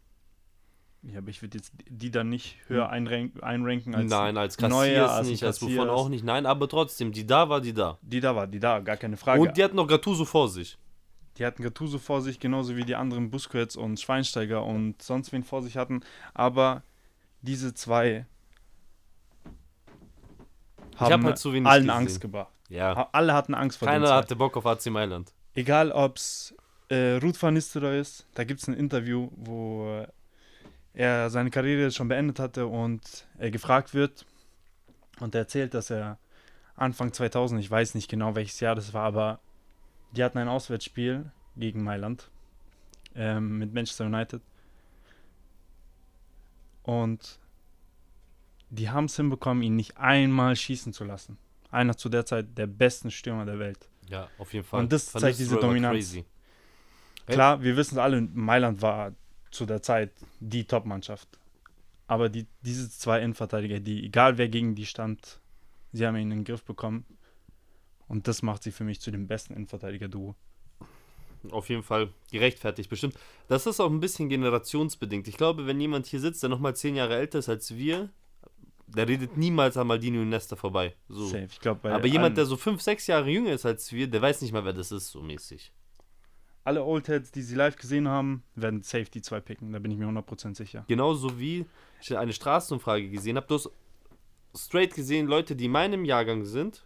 [1.02, 4.72] Ja, aber ich würde jetzt die dann nicht höher einrank einranken als Nein, als Kassiers
[4.72, 5.88] Neuer, als nicht, als Cassias.
[5.88, 6.24] auch nicht.
[6.24, 7.98] Nein, aber trotzdem, die da war die da.
[8.02, 9.40] die da war, die da, gar keine Frage.
[9.40, 10.76] Und die hat noch Gattuso vor sich.
[11.38, 15.44] Die hatten Gattuso vor sich, genauso wie die anderen Busquets und Schweinsteiger und sonst wen
[15.44, 16.00] vor sich hatten.
[16.34, 16.82] Aber
[17.42, 18.26] diese zwei
[20.96, 21.96] hab haben halt zu wenig allen gesehen.
[21.98, 22.52] Angst gebracht.
[22.68, 23.08] Ja.
[23.12, 25.32] Alle hatten Angst vor Keiner hatte Bock auf AC Mailand.
[25.54, 26.54] Egal, ob es
[26.88, 30.06] äh, Ruth van Nistelrooy ist, da gibt es ein Interview, wo
[30.94, 34.24] er seine Karriere schon beendet hatte und er gefragt wird
[35.20, 36.18] und er erzählt, dass er
[36.74, 39.40] Anfang 2000, ich weiß nicht genau welches Jahr das war, aber
[40.12, 42.30] die hatten ein Auswärtsspiel gegen Mailand
[43.14, 44.40] ähm, mit Manchester United
[46.82, 47.38] und
[48.70, 51.38] die haben es hinbekommen, ihn nicht einmal schießen zu lassen.
[51.76, 53.88] Einer zu der Zeit der besten Stürmer der Welt.
[54.08, 54.80] Ja, auf jeden Fall.
[54.80, 55.94] Und das Van zeigt diese Dominanz.
[55.94, 56.24] crazy.
[57.26, 57.34] Hey.
[57.34, 59.12] Klar, wir wissen alle, Mailand war
[59.50, 61.28] zu der Zeit die Top-Mannschaft.
[62.06, 65.40] Aber die, diese zwei Innenverteidiger, die, egal wer gegen die stand,
[65.92, 67.04] sie haben ihn in den Griff bekommen.
[68.08, 70.34] Und das macht sie für mich zu dem besten Innenverteidiger-Duo.
[71.50, 73.16] Auf jeden Fall gerechtfertigt, bestimmt.
[73.48, 75.28] Das ist auch ein bisschen generationsbedingt.
[75.28, 78.08] Ich glaube, wenn jemand hier sitzt, der nochmal zehn Jahre älter ist als wir,
[78.86, 80.94] der redet niemals an Maldini und Nesta vorbei.
[81.08, 81.26] So.
[81.26, 81.48] Safe.
[81.50, 84.22] Ich glaube, bei Aber jemand, der so fünf, sechs Jahre jünger ist als wir, der
[84.22, 85.72] weiß nicht mal, wer das ist, so mäßig.
[86.64, 89.72] alle Oldheads, die sie live gesehen haben, werden safe die zwei picken.
[89.72, 90.84] Da bin ich mir 100% sicher.
[90.88, 91.64] Genauso wie
[92.00, 93.46] ich eine Straßenumfrage gesehen habe.
[93.46, 93.70] Du hast
[94.56, 96.84] straight gesehen, Leute, die in meinem Jahrgang sind,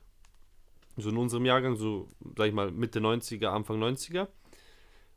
[0.96, 4.28] so in unserem Jahrgang, so, sag ich mal, Mitte 90er, Anfang 90er,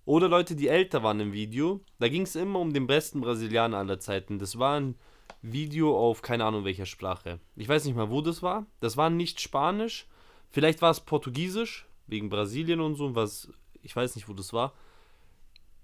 [0.05, 3.77] oder Leute, die älter waren im Video, da ging es immer um den besten Brasilianer
[3.77, 4.37] aller Zeiten.
[4.37, 4.95] Das war ein
[5.43, 7.39] Video auf keine Ahnung welcher Sprache.
[7.55, 8.65] Ich weiß nicht mal, wo das war.
[8.79, 10.07] Das war nicht Spanisch.
[10.49, 13.51] Vielleicht war es Portugiesisch, wegen Brasilien und so, was,
[13.81, 14.73] ich weiß nicht, wo das war.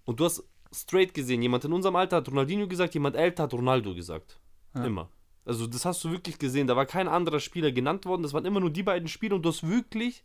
[0.05, 3.53] Und du hast straight gesehen, jemand in unserem Alter hat Ronaldinho gesagt, jemand älter hat
[3.53, 4.39] Ronaldo gesagt.
[4.75, 4.85] Ja.
[4.85, 5.09] Immer.
[5.43, 6.67] Also das hast du wirklich gesehen.
[6.67, 8.23] Da war kein anderer Spieler genannt worden.
[8.23, 10.23] Das waren immer nur die beiden Spieler und du hast wirklich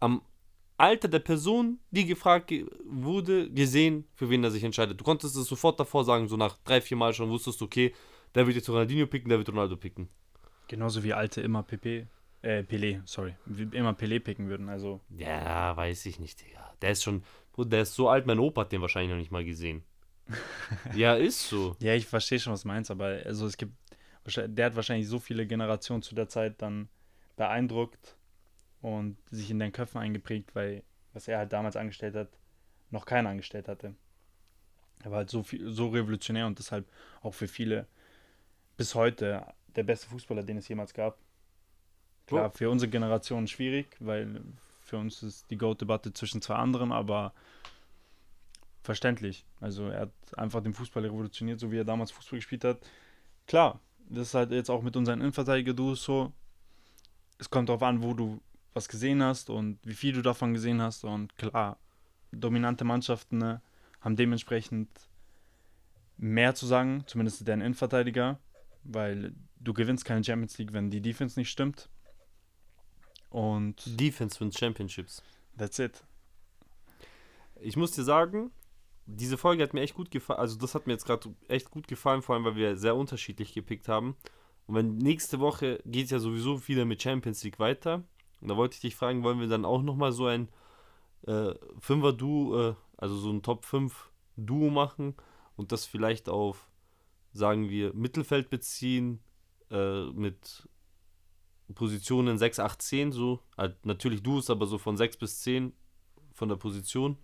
[0.00, 0.22] am
[0.78, 4.98] Alter der Person, die gefragt ge- wurde, gesehen, für wen er sich entscheidet.
[4.98, 7.92] Du konntest es sofort davor sagen, so nach drei, vier Mal schon wusstest du, okay,
[8.34, 10.08] der wird jetzt Ronaldinho picken, der wird Ronaldo picken.
[10.68, 12.06] Genauso wie alte immer PP,
[12.42, 14.68] äh, Pelé, sorry, wie immer Pelé picken würden.
[14.68, 16.72] Also, Ja, weiß ich nicht, Digga.
[16.80, 17.22] Der ist schon,
[17.56, 19.82] der ist so alt, mein Opa hat den wahrscheinlich noch nicht mal gesehen.
[20.94, 21.74] ja, ist so.
[21.80, 23.72] ja, ich verstehe schon, was du meinst, aber also es gibt,
[24.26, 26.88] der hat wahrscheinlich so viele Generationen zu der Zeit dann
[27.36, 28.16] beeindruckt
[28.82, 32.28] und sich in den Köpfen eingeprägt, weil was er halt damals angestellt hat,
[32.90, 33.94] noch keiner angestellt hatte.
[35.02, 36.86] Er war halt so viel, so revolutionär und deshalb
[37.22, 37.86] auch für viele
[38.76, 39.44] bis heute
[39.76, 41.18] der beste Fußballer, den es jemals gab.
[42.26, 44.42] Klar, für unsere Generation schwierig, weil
[44.80, 47.32] für uns ist die Goat-Debatte zwischen zwei anderen, aber
[48.82, 49.44] verständlich.
[49.60, 52.78] Also er hat einfach den Fußball revolutioniert, so wie er damals Fußball gespielt hat.
[53.46, 56.32] Klar, das ist halt jetzt auch mit unseren Innenverteidiger-Duos so.
[57.38, 58.40] Es kommt darauf an, wo du
[58.74, 61.04] was gesehen hast und wie viel du davon gesehen hast.
[61.04, 61.78] Und klar,
[62.32, 63.62] dominante Mannschaften ne,
[64.00, 64.88] haben dementsprechend
[66.16, 68.38] mehr zu sagen, zumindest deren Innenverteidiger,
[68.84, 71.88] weil du gewinnst keine Champions League, wenn die Defense nicht stimmt.
[73.30, 75.22] Und Defense wins Championships.
[75.56, 76.02] that's it.
[77.60, 78.50] Ich muss dir sagen,
[79.06, 80.38] diese Folge hat mir echt gut gefallen.
[80.38, 83.52] Also, das hat mir jetzt gerade echt gut gefallen, vor allem, weil wir sehr unterschiedlich
[83.52, 84.16] gepickt haben.
[84.66, 88.04] Und wenn nächste Woche geht es ja sowieso wieder mit Champions League weiter.
[88.40, 90.48] Und da wollte ich dich fragen, wollen wir dann auch nochmal so ein
[91.26, 95.14] äh, Fünfer-Duo, äh, also so ein Top 5 Duo machen
[95.56, 96.68] und das vielleicht auf,
[97.32, 99.20] sagen wir, Mittelfeld beziehen
[99.70, 100.68] äh, mit
[101.74, 103.40] Positionen 6, 8, 10, so.
[103.56, 105.72] Halt natürlich Duos, aber so von 6 bis 10
[106.32, 107.18] von der Position.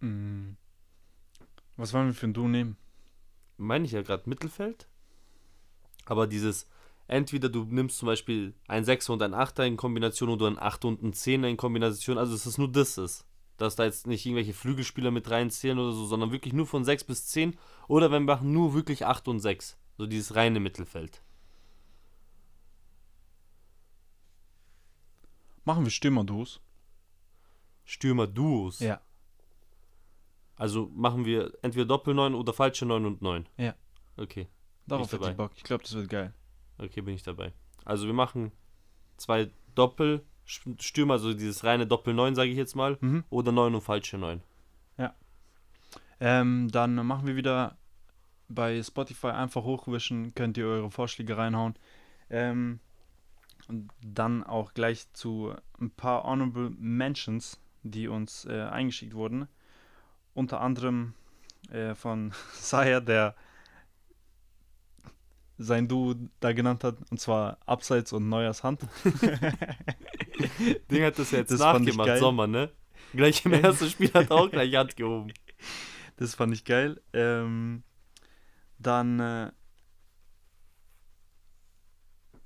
[0.00, 0.56] Mm.
[1.76, 2.76] Was wollen wir für ein Duo nehmen?
[3.58, 4.86] meine ich ja gerade Mittelfeld.
[6.04, 6.68] Aber dieses,
[7.08, 10.84] entweder du nimmst zum Beispiel ein 6 und ein 8 in Kombination oder ein 8
[10.84, 13.26] und ein 10 in Kombination, also dass es nur das ist.
[13.56, 17.04] Dass da jetzt nicht irgendwelche Flügelspieler mit reinzählen oder so, sondern wirklich nur von 6
[17.04, 17.56] bis 10.
[17.88, 19.78] Oder wenn wir machen nur wirklich 8 und 6.
[19.96, 21.22] So dieses reine Mittelfeld.
[25.64, 26.60] Machen wir Stürmer-Duos?
[27.84, 28.80] Stürmer-Duos.
[28.80, 29.00] Ja.
[30.56, 33.48] Also machen wir entweder Doppel 9 oder falsche 9 und 9.
[33.56, 33.74] Ja.
[34.16, 34.48] Okay.
[34.86, 35.52] Darauf hätte ich Bock.
[35.56, 36.34] Ich glaube, das wird geil.
[36.78, 37.52] Okay, bin ich dabei.
[37.84, 38.52] Also wir machen
[39.16, 43.24] zwei Doppelstürmer, also dieses reine Doppel 9, sage ich jetzt mal, Mhm.
[43.30, 44.42] oder 9 und falsche 9.
[46.18, 47.76] Ähm, dann machen wir wieder
[48.48, 51.74] bei Spotify einfach hochwischen, könnt ihr eure Vorschläge reinhauen.
[52.30, 52.80] Ähm,
[53.68, 59.48] und dann auch gleich zu ein paar Honorable Mentions, die uns äh, eingeschickt wurden.
[60.34, 61.14] Unter anderem
[61.70, 63.34] äh, von Saya, der
[65.58, 68.82] sein Duo da genannt hat, und zwar Abseits und Neuers Hand.
[70.90, 72.20] Ding hat das ja jetzt Das fand ich nachgemacht.
[72.20, 72.70] Sommer, ne?
[73.12, 75.32] Gleich im ersten Spiel hat er auch gleich Hand gehoben.
[76.16, 77.00] Das fand ich geil.
[77.12, 77.82] Ähm,
[78.78, 79.52] dann, äh,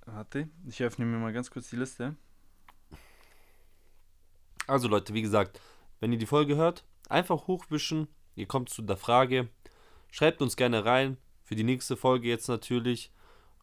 [0.07, 2.16] warte, ich öffne mir mal ganz kurz die Liste.
[4.66, 5.61] Also Leute, wie gesagt,
[5.99, 8.07] wenn ihr die Folge hört, einfach hochwischen.
[8.37, 9.49] Ihr kommt zu der Frage.
[10.12, 11.16] Schreibt uns gerne rein.
[11.51, 13.11] Für die nächste Folge jetzt natürlich.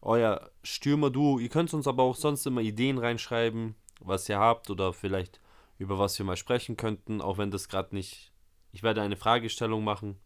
[0.02, 1.38] Euer Stürmer-Duo.
[1.38, 5.40] Ihr könnt uns aber auch sonst immer Ideen reinschreiben, was ihr habt oder vielleicht
[5.78, 8.30] über was wir mal sprechen könnten, auch wenn das gerade nicht.
[8.72, 10.18] Ich werde eine Fragestellung machen.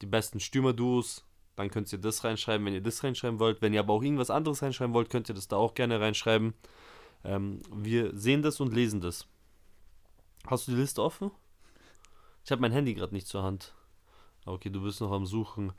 [0.00, 1.26] Die besten Stürmer-Duos.
[1.54, 3.60] Dann könnt ihr das reinschreiben, wenn ihr das reinschreiben wollt.
[3.60, 6.54] Wenn ihr aber auch irgendwas anderes reinschreiben wollt, könnt ihr das da auch gerne reinschreiben.
[7.24, 9.26] Ähm, wir sehen das und lesen das.
[10.46, 11.30] Hast du die Liste offen?
[12.42, 13.74] Ich habe mein Handy gerade nicht zur Hand.
[14.46, 15.74] Okay, du bist noch am Suchen.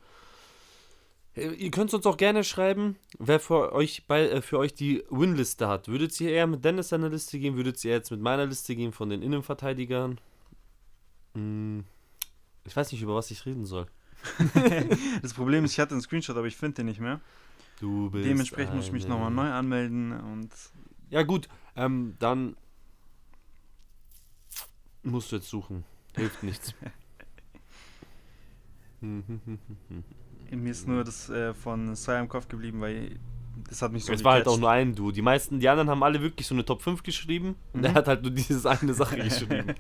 [1.36, 5.04] Äh, Ihr könnt uns auch gerne schreiben, wer für euch, bei, äh, für euch die
[5.10, 5.88] Win-Liste hat.
[5.88, 7.56] Würdet ihr eher mit Dennis seine Liste gehen?
[7.56, 10.20] Würdet ihr jetzt mit meiner Liste gehen von den Innenverteidigern?
[11.34, 11.86] Hm,
[12.66, 13.88] ich weiß nicht, über was ich reden soll.
[15.22, 17.22] Das Problem ist, ich hatte einen Screenshot, aber ich finde den nicht mehr.
[17.80, 20.50] Du bist Dementsprechend muss ich mich nochmal neu anmelden und
[21.10, 22.56] Ja gut, ähm, dann
[25.02, 25.84] musst du jetzt suchen.
[26.16, 26.76] Hilft nichts.
[30.52, 33.18] mir ist nur das äh, von Saya im Kopf geblieben, weil
[33.70, 35.12] das hat mich so es war halt auch nur ein Du.
[35.12, 37.56] Die meisten, die anderen haben alle wirklich so eine Top 5 geschrieben.
[37.74, 37.96] Und er Mhm.
[37.96, 39.74] hat halt nur dieses eine Sache geschrieben.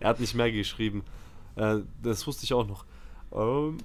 [0.00, 1.02] er hat nicht mehr geschrieben.
[1.56, 2.84] Äh, das wusste ich auch noch.
[3.32, 3.78] Ähm,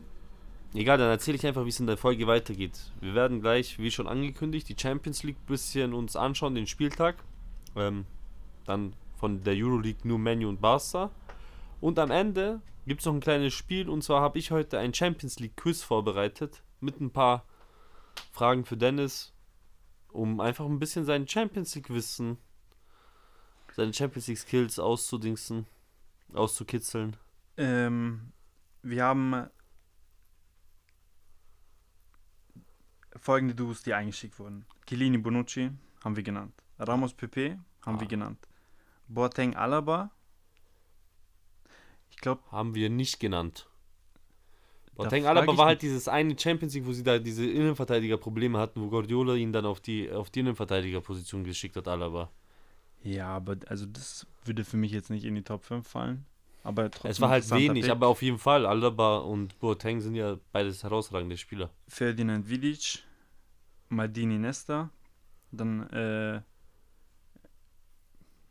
[0.74, 2.80] egal, dann erzähle ich einfach, wie es in der Folge weitergeht.
[3.02, 7.16] Wir werden gleich, wie schon angekündigt, die Champions League bisschen uns anschauen, den Spieltag.
[7.76, 8.06] Ähm,
[8.66, 11.12] dann von der Euroleague nur Menu und Barca.
[11.80, 13.90] Und am Ende gibt es noch ein kleines Spiel.
[13.90, 16.64] Und zwar habe ich heute ein Champions League Quiz vorbereitet.
[16.80, 17.46] Mit ein paar
[18.32, 19.34] Fragen für Dennis,
[20.12, 22.38] um einfach ein bisschen sein Champions League Wissen,
[23.76, 25.66] seine Champions League Skills auszudingsen,
[26.34, 27.18] auszukitzeln.
[27.58, 28.32] Ähm,
[28.84, 29.48] wir haben
[33.16, 34.66] folgende Duos, die eingeschickt wurden.
[34.88, 35.72] Chiellini Bonucci
[36.04, 36.54] haben wir genannt.
[36.80, 38.00] Ramos Pepe haben Ah.
[38.00, 38.48] wir genannt.
[39.08, 40.12] Boateng Alaba.
[42.10, 43.68] Ich glaube, Haben wir nicht genannt.
[44.96, 48.90] Boateng Alaba war halt dieses eine Champions League, wo sie da diese Innenverteidiger-Probleme hatten, wo
[48.90, 52.32] Guardiola ihn dann auf die, auf die Innenverteidigerposition geschickt hat, Alaba.
[53.04, 56.26] ja, aber also das würde für mich jetzt nicht in die Top 5 fallen.
[56.64, 57.92] Aber trotzdem Es war halt wenig, Pick.
[57.92, 61.70] aber auf jeden Fall, Alaba und Boateng sind ja beides herausragende Spieler.
[61.88, 63.04] Ferdinand Vidic,
[63.90, 64.90] Maldini Nesta,
[65.52, 66.42] dann äh,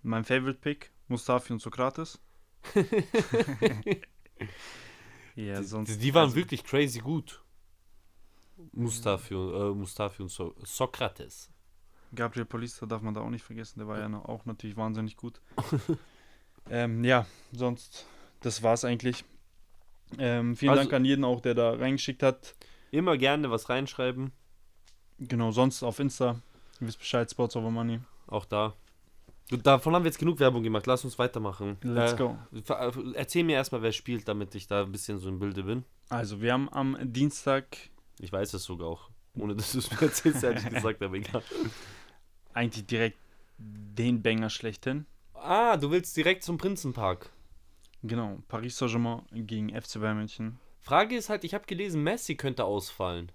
[0.03, 2.19] mein Favorite Pick, Mustafi und Sokrates.
[5.35, 6.03] ja, Die- sonst.
[6.03, 7.43] die waren also, wirklich crazy gut.
[8.73, 11.51] Mustafi, äh, Mustafi und so Sokrates.
[12.15, 15.41] Gabriel Polista darf man da auch nicht vergessen, der war ja auch natürlich wahnsinnig gut.
[16.71, 18.07] ähm, ja, sonst,
[18.41, 19.25] das war's eigentlich.
[20.19, 22.55] Ähm, vielen Also- Dank an jeden auch, der da reingeschickt hat.
[22.91, 24.33] Immer gerne was reinschreiben,
[25.19, 26.41] Genau, sonst auf Insta.
[26.81, 28.01] Ihr wisst Bescheid, Sports Over Money.
[28.27, 28.75] auch da.
[29.51, 31.77] Davon haben wir jetzt genug Werbung gemacht, lass uns weitermachen.
[31.83, 32.37] Let's Äh, go.
[32.53, 35.85] äh, Erzähl mir erstmal, wer spielt, damit ich da ein bisschen so im Bilde bin.
[36.09, 37.77] Also, wir haben am Dienstag
[38.19, 39.11] Ich weiß es sogar auch.
[39.39, 41.43] Ohne dass du es mir erzählst, ehrlich gesagt, aber egal.
[42.55, 43.19] eigentlich direkt
[43.59, 45.07] den Banger schlechthin.
[45.35, 47.31] Ah, du willst direkt zum Prinzenpark.
[48.03, 50.59] Genau, Paris Saint-Germain gegen FC Bayern München.
[50.81, 53.31] Frage ist halt, ich habe gelesen, Messi könnte ausfallen.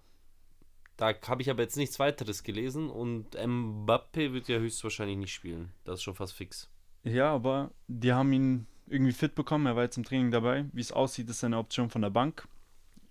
[1.02, 5.74] Da habe ich aber jetzt nichts weiteres gelesen und Mbappe wird ja höchstwahrscheinlich nicht spielen.
[5.84, 6.70] Das ist schon fast fix.
[7.04, 9.66] Ja, aber die haben ihn irgendwie fit bekommen.
[9.66, 10.66] Er war jetzt im Training dabei.
[10.74, 12.48] Wie es aussieht, ist eine Option von der Bank.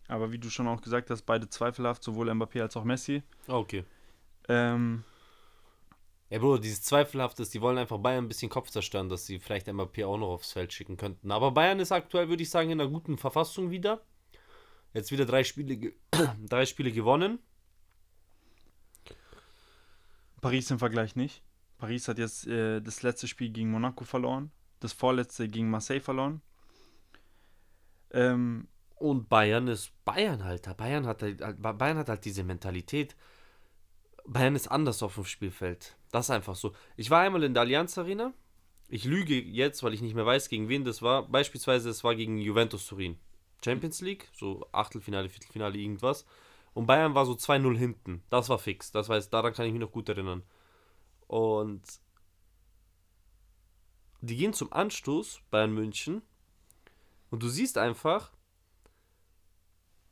[0.07, 3.24] Aber wie du schon auch gesagt hast, beide zweifelhaft, sowohl Mbappé als auch Messi.
[3.48, 3.83] Ah, okay.
[4.48, 5.03] Ähm,
[6.29, 9.40] Ja, Bro, dieses Zweifelhafte ist, die wollen einfach Bayern ein bisschen Kopf zerstören, dass sie
[9.40, 11.33] vielleicht Mbappé auch noch aufs Feld schicken könnten.
[11.33, 14.00] Aber Bayern ist aktuell, würde ich sagen, in einer guten Verfassung wieder.
[14.94, 15.92] Jetzt wieder drei Spiele,
[16.46, 17.40] drei Spiele gewonnen.
[20.40, 21.42] Paris im Vergleich nicht.
[21.79, 24.50] Paris hat jetzt äh, das letzte Spiel gegen Monaco verloren,
[24.81, 26.42] das vorletzte gegen Marseille verloren.
[28.12, 30.74] Ähm, Und Bayern ist Bayern, Alter.
[30.74, 33.16] Bayern hat, halt, Bayern hat halt diese Mentalität.
[34.26, 35.96] Bayern ist anders auf dem Spielfeld.
[36.12, 36.74] Das ist einfach so.
[36.96, 38.35] Ich war einmal in der Allianz Arena.
[38.88, 41.29] Ich lüge jetzt, weil ich nicht mehr weiß, gegen wen das war.
[41.29, 43.16] Beispielsweise, es war gegen Juventus Turin.
[43.64, 46.26] Champions League, so Achtelfinale, Viertelfinale, irgendwas.
[46.74, 48.22] Und Bayern war so 2-0 hinten.
[48.30, 48.92] Das war fix.
[48.92, 50.42] Das weiß, daran kann ich mich noch gut erinnern.
[51.26, 51.83] Und
[54.20, 56.22] die gehen zum Anstoß, Bayern München.
[57.30, 58.33] Und du siehst einfach,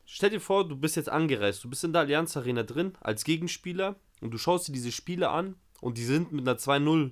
[0.05, 3.25] stell dir vor, du bist jetzt angereist, du bist in der Allianz Arena drin als
[3.25, 7.11] Gegenspieler und du schaust dir diese Spiele an und die sind mit einer 2-0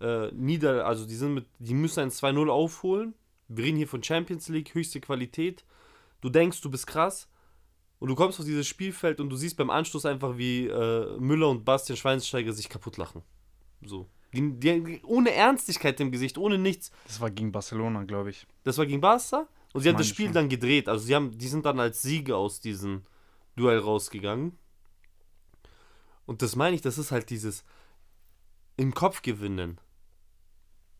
[0.00, 3.14] äh, nieder, also die sind mit, die müssen ein 2-0 aufholen.
[3.48, 5.64] Wir reden hier von Champions League, höchste Qualität.
[6.20, 7.28] Du denkst, du bist krass
[7.98, 11.48] und du kommst auf dieses Spielfeld und du siehst beim Anschluss einfach, wie äh, Müller
[11.48, 13.22] und Bastian Schweinsteiger sich kaputt lachen.
[13.82, 14.08] So.
[14.32, 16.92] Die, die, ohne Ernstigkeit im Gesicht, ohne nichts.
[17.06, 18.46] Das war gegen Barcelona, glaube ich.
[18.62, 20.34] Das war gegen Barca und sie haben das Spiel schon.
[20.34, 20.88] dann gedreht.
[20.88, 23.02] Also sie haben, die sind dann als Sieger aus diesem
[23.56, 24.56] Duell rausgegangen.
[26.26, 27.64] Und das meine ich, das ist halt dieses
[28.76, 29.80] im Kopf gewinnen.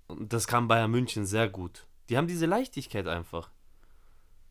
[0.06, 1.86] Und das kann Bayern München sehr gut.
[2.08, 3.50] Die haben diese Leichtigkeit einfach.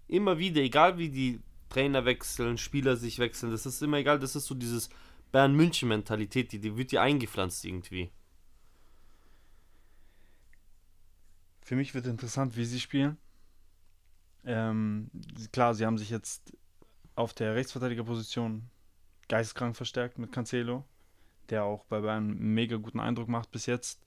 [0.07, 4.36] Immer wieder, egal wie die Trainer wechseln, Spieler sich wechseln, das ist immer egal, das
[4.36, 4.89] ist so dieses
[5.32, 8.12] Bayern München Mentalität, die, die wird dir eingepflanzt irgendwie.
[11.62, 13.17] Für mich wird interessant, wie sie spielen.
[14.45, 15.12] Ähm,
[15.51, 16.56] klar, sie haben sich jetzt
[17.15, 18.69] auf der Rechtsverteidigerposition
[19.27, 20.86] geisteskrank verstärkt mit Cancelo,
[21.49, 23.99] der auch bei Bayern einen mega guten Eindruck macht bis jetzt.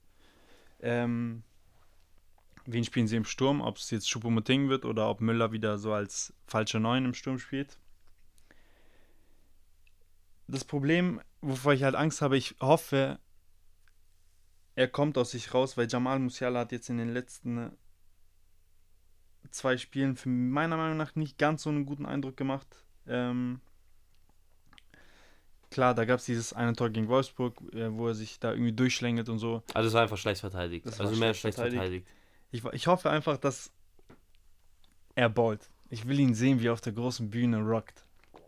[0.79, 1.43] Ähm,
[2.65, 3.61] wen spielen sie im Sturm?
[3.61, 7.39] Ob es jetzt Choupo-Moting wird oder ob Müller wieder so als falscher Neun im Sturm
[7.39, 7.77] spielt.
[10.47, 13.19] Das Problem, wovor ich halt Angst habe, ich hoffe,
[14.75, 17.71] er kommt aus sich raus, weil Jamal Musiala hat jetzt in den letzten
[19.49, 22.67] zwei Spielen für meiner Meinung nach nicht ganz so einen guten Eindruck gemacht.
[23.07, 23.59] Ähm,
[25.69, 28.73] klar, da gab es dieses eine Tor gegen Wolfsburg, äh, wo er sich da irgendwie
[28.73, 29.63] durchschlängelt und so.
[29.73, 30.85] Also es war einfach schlecht verteidigt.
[30.85, 31.81] Das also mehr schlecht verteidigt.
[31.81, 32.07] verteidigt.
[32.51, 33.71] Ich, ich hoffe einfach, dass
[35.15, 35.69] er ballt.
[35.89, 38.05] Ich will ihn sehen, wie er auf der großen Bühne rockt.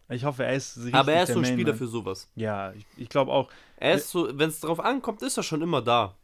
[0.09, 2.29] Ich hoffe, er ist richtig Aber er ist so ein Spieler für sowas.
[2.35, 3.49] Ja, ich, ich glaube auch.
[3.77, 6.15] Er ist so, wenn es darauf ankommt, ist er schon immer da.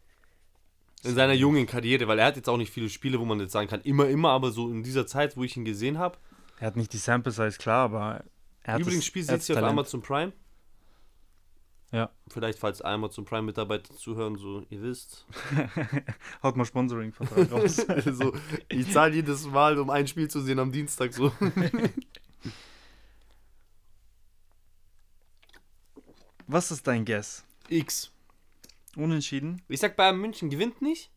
[1.03, 3.53] In seiner jungen Karriere, weil er hat jetzt auch nicht viele Spiele, wo man jetzt
[3.53, 6.17] sagen kann, immer, immer, aber so in dieser Zeit, wo ich ihn gesehen habe.
[6.59, 8.23] Er hat nicht die Sample Size, klar, aber
[8.63, 9.63] er hat Übrigens das- spielt hat jetzt hier auf.
[9.63, 10.33] Amazon Prime.
[11.91, 12.11] Ja.
[12.27, 15.25] Vielleicht, falls Amazon Prime-Mitarbeiter zuhören, so, ihr wisst.
[16.43, 17.77] Haut mal Sponsoring-Vertrag raus.
[18.05, 18.31] so,
[18.67, 21.31] ich zahle jedes Mal, um ein Spiel zu sehen am Dienstag, so.
[26.45, 27.43] Was ist dein Guess?
[27.69, 28.11] X.
[28.95, 29.61] Unentschieden?
[29.67, 31.11] Ich sag, Bayern München gewinnt nicht.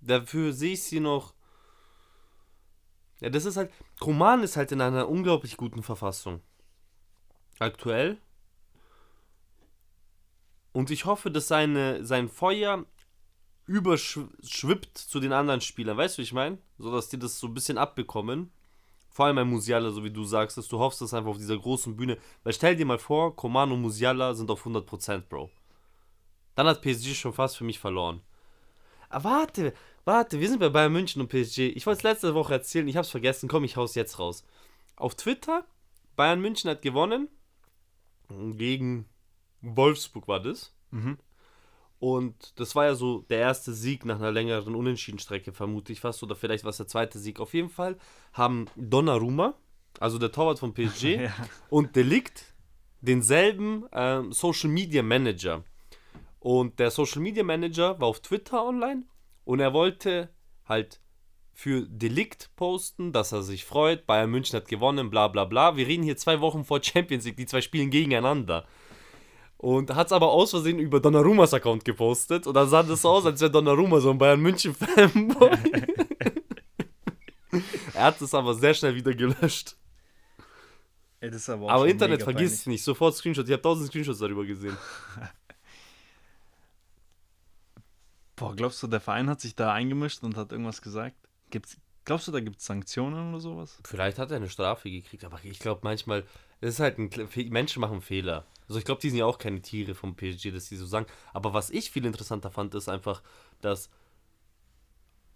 [0.00, 1.34] Dafür sehe ich sie noch.
[3.20, 3.72] Ja, das ist halt.
[4.00, 6.40] Roman ist halt in einer unglaublich guten Verfassung.
[7.60, 8.18] Aktuell.
[10.72, 12.84] Und ich hoffe, dass seine, sein Feuer
[13.66, 15.96] überschwippt zu den anderen Spielern.
[15.96, 16.58] Weißt du, wie ich meine?
[16.78, 18.50] So, dass die das so ein bisschen abbekommen.
[19.10, 21.58] Vor allem bei Musiala, so wie du sagst, dass du hoffst, dass einfach auf dieser
[21.58, 22.16] großen Bühne.
[22.44, 25.50] Weil stell dir mal vor, Coman und Musiala sind auf 100%, Bro.
[26.54, 28.22] Dann hat PSG schon fast für mich verloren.
[29.10, 29.74] Aber warte,
[30.06, 31.58] warte, wir sind bei Bayern München und PSG.
[31.76, 33.48] Ich wollte es letzte Woche erzählen, ich habe es vergessen.
[33.48, 34.44] Komm, ich hau's jetzt raus.
[34.96, 35.66] Auf Twitter,
[36.16, 37.28] Bayern München hat gewonnen.
[38.28, 39.06] Gegen
[39.62, 40.74] Wolfsburg war das.
[40.90, 41.18] Mhm.
[41.98, 46.22] Und das war ja so der erste Sieg nach einer längeren Unentschiedenstrecke, vermute ich fast.
[46.24, 47.38] Oder vielleicht war es der zweite Sieg.
[47.38, 47.96] Auf jeden Fall
[48.32, 49.54] haben Donnarumma,
[50.00, 51.32] also der Torwart von PSG, Ja.
[51.70, 52.54] und Delikt
[53.00, 55.62] denselben ähm, Social Media Manager.
[56.40, 59.04] Und der Social Media Manager war auf Twitter online
[59.44, 60.28] und er wollte
[60.64, 61.00] halt
[61.52, 65.76] für Delikt posten, dass er sich freut, Bayern München hat gewonnen, bla bla bla.
[65.76, 68.66] Wir reden hier zwei Wochen vor Champions League, die zwei spielen gegeneinander.
[69.62, 73.10] Und hat es aber aus Versehen über Donnarummas Account gepostet und dann sah das so
[73.10, 75.56] aus, als wäre Donnarumma so ein Bayern München Fanboy.
[77.94, 79.76] er hat es aber sehr schnell wieder gelöscht.
[81.20, 82.82] Ey, das ist aber auch Aber Internet mega vergisst es nicht.
[82.82, 83.48] Sofort Screenshots.
[83.48, 84.76] Ich habe tausend Screenshots darüber gesehen.
[88.34, 91.14] Boah, glaubst du, der Verein hat sich da eingemischt und hat irgendwas gesagt?
[91.50, 93.78] Gibt's, glaubst du, da gibt es Sanktionen oder sowas?
[93.84, 96.24] Vielleicht hat er eine Strafe gekriegt, aber ich glaube manchmal,
[96.60, 97.10] es ist halt ein
[97.50, 98.44] Menschen machen Fehler.
[98.72, 101.04] Also ich glaube, die sind ja auch keine Tiere vom PSG, dass die so sagen.
[101.34, 103.22] Aber was ich viel interessanter fand, ist einfach,
[103.60, 103.90] dass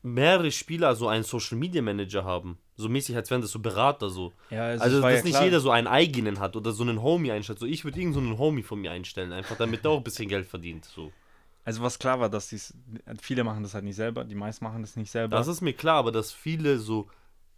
[0.02, 2.56] mehrere Spieler so einen Social Media Manager haben.
[2.76, 4.32] So mäßig, als wären das so Berater so.
[4.48, 5.44] Ja, Also, war dass ja nicht klar.
[5.44, 7.58] jeder so einen eigenen hat oder so einen Homie einstellt.
[7.58, 10.04] So, ich würde irgend so einen Homie von mir einstellen, einfach damit der auch ein
[10.04, 10.86] bisschen Geld verdient.
[10.86, 11.12] So.
[11.64, 12.72] Also was klar war, dass die's,
[13.20, 15.36] viele machen das halt nicht selber, die meisten machen das nicht selber.
[15.36, 17.10] Das ist mir klar, aber dass viele so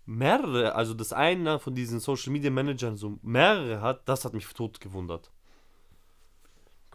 [0.07, 4.47] mehrere, also dass einer von diesen Social Media Managern so mehrere hat, das hat mich
[4.47, 5.31] tot gewundert.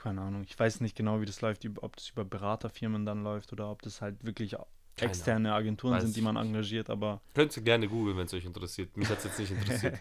[0.04, 0.44] Keine Ahnung.
[0.46, 3.82] Ich weiß nicht genau, wie das läuft, ob das über Beraterfirmen dann läuft oder ob
[3.84, 4.52] das halt wirklich
[4.98, 8.44] Keine externe Agenturen sind, die man engagiert, aber Könnt ihr gerne googeln, wenn es euch
[8.44, 8.98] interessiert.
[8.98, 10.00] Mich hat es jetzt nicht interessiert.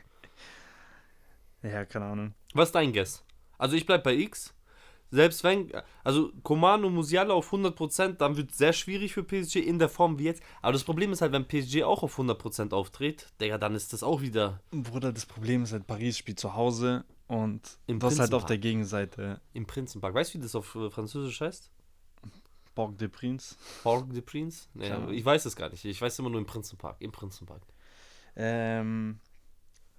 [1.62, 2.34] ja, keine Ahnung.
[2.52, 3.22] Was ist dein Guess?
[3.58, 4.52] Also ich bleib bei X.
[5.12, 5.70] Selbst wenn,
[6.02, 9.88] also Coman und Musiala auf 100%, dann wird es sehr schwierig für PSG in der
[9.88, 10.42] Form wie jetzt.
[10.62, 14.02] Aber das Problem ist halt, wenn PSG auch auf 100% auftritt, Digga, dann ist das
[14.02, 18.34] auch wieder Bruder, das Problem ist halt, Paris spielt zu Hause und Im das halt
[18.34, 19.40] auf der Gegenseite.
[19.54, 20.12] im Prinzenpark.
[20.12, 21.70] Weißt du, wie das auf äh, Französisch heißt?
[22.74, 23.56] Borg de Prince.
[23.82, 24.68] Parc de Prince?
[24.78, 25.14] Keine Ahnung.
[25.14, 25.82] ich weiß es gar nicht.
[25.86, 26.96] Ich weiß immer nur im Prinzenpark.
[27.00, 27.62] Im Prinzenpark.
[28.36, 29.18] Ähm,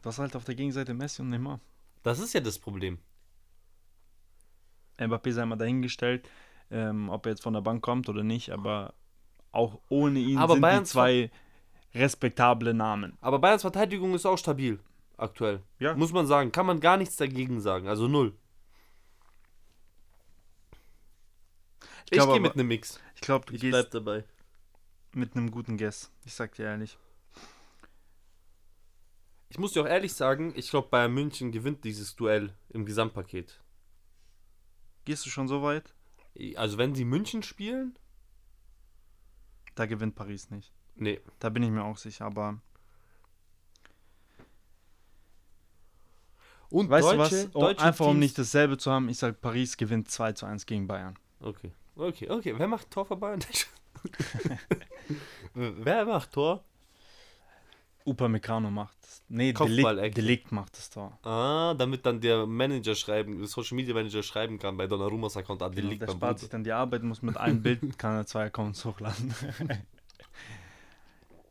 [0.03, 1.59] das halt auf der Gegenseite Messi und Neymar.
[2.03, 2.99] Das ist ja das Problem.
[4.99, 6.29] Mbappé sei mal dahingestellt,
[6.69, 8.93] ähm, ob er jetzt von der Bank kommt oder nicht, aber
[9.51, 11.31] auch ohne ihn Aber sind Bayern die zwei
[11.95, 13.17] respektable Namen.
[13.21, 14.79] Aber Bayerns Verteidigung ist auch stabil.
[15.23, 15.63] Aktuell.
[15.79, 15.95] Ja.
[15.95, 16.51] Muss man sagen.
[16.51, 17.87] Kann man gar nichts dagegen sagen.
[17.87, 18.35] Also null.
[22.05, 22.99] Ich, glaub gehe mit einem Mix.
[23.15, 24.25] Ich glaube, du Ich bleib dabei.
[25.13, 26.11] mit einem guten Guess.
[26.25, 26.97] Ich sag dir ehrlich.
[29.47, 33.61] Ich muss dir auch ehrlich sagen, ich glaube, Bayern München gewinnt dieses Duell im Gesamtpaket.
[35.05, 35.93] Gehst du schon so weit?
[36.55, 37.97] Also wenn sie München spielen?
[39.75, 40.73] Da gewinnt Paris nicht.
[40.95, 41.21] Nee.
[41.39, 42.59] Da bin ich mir auch sicher, aber
[46.73, 47.47] Und weißt deutsche, du was?
[47.53, 50.47] Oh, deutsche einfach um Teams- nicht dasselbe zu haben, ich sag Paris gewinnt 2 zu
[50.47, 51.15] 1 gegen Bayern.
[51.39, 51.71] Okay.
[51.95, 52.55] Okay, okay.
[52.57, 53.39] Wer macht Tor für Bayern?
[55.53, 56.63] Wer macht Tor?
[58.05, 59.21] Upamecano macht das.
[59.29, 59.53] Nee.
[59.53, 61.17] Delikt, Delikt macht das Tor.
[61.23, 65.61] Ah, damit dann der Manager schreiben, der Social Media Manager schreiben kann bei Donnarummas Account,
[65.61, 66.39] ah, der Genau, liegt der beim spart Bruder.
[66.39, 69.33] sich dann die Arbeit, muss mit einem Bild, kann er zwei Accounts hochladen.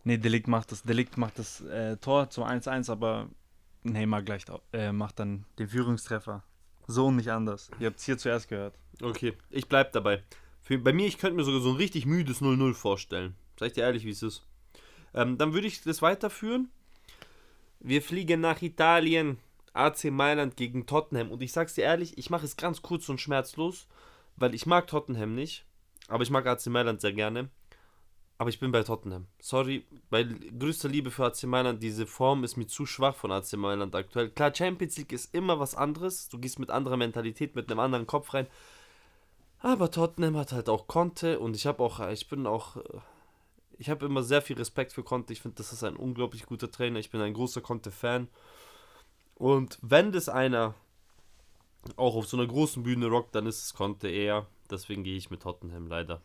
[0.05, 0.83] nee, Delikt macht das.
[0.83, 3.29] Delikt macht das äh, Tor zum 1-1, aber
[3.83, 6.45] Neymar gleicht, äh, macht dann den Führungstreffer.
[6.87, 7.70] So und nicht anders.
[7.78, 8.74] Ihr habt es hier zuerst gehört.
[9.01, 10.22] Okay, ich bleib dabei.
[10.61, 13.35] Für, bei mir, ich könnte mir sogar so ein richtig müdes 0-0 vorstellen.
[13.59, 14.47] Sag ich dir ehrlich, wie es ist.
[15.14, 16.70] Ähm, dann würde ich das weiterführen.
[17.80, 19.39] Wir fliegen nach Italien.
[19.74, 21.30] AC Mailand gegen Tottenham.
[21.30, 23.87] Und ich sag's dir ehrlich, ich mache es ganz kurz und schmerzlos,
[24.37, 25.64] weil ich mag Tottenham nicht.
[26.09, 27.49] Aber ich mag AC Mailand sehr gerne.
[28.43, 29.28] Aber ich bin bei Tottenham.
[29.40, 33.53] Sorry, bei größter Liebe für AC Mailand, diese Form ist mir zu schwach von AC
[33.53, 34.30] Mailand aktuell.
[34.30, 36.28] Klar, Champions League ist immer was anderes.
[36.28, 38.49] Du gehst mit anderer Mentalität, mit einem anderen Kopf rein.
[39.61, 42.78] Aber Tottenham hat halt auch Conte und ich habe auch, ich bin auch,
[43.78, 45.32] ich habe immer sehr viel Respekt für Conte.
[45.32, 46.99] Ich finde, das ist ein unglaublich guter Trainer.
[46.99, 48.26] Ich bin ein großer Conte-Fan.
[49.36, 50.74] Und wenn das einer
[51.95, 54.49] auch auf so einer großen Bühne rockt, dann ist es Conte eher.
[54.68, 56.20] Deswegen gehe ich mit Tottenham leider.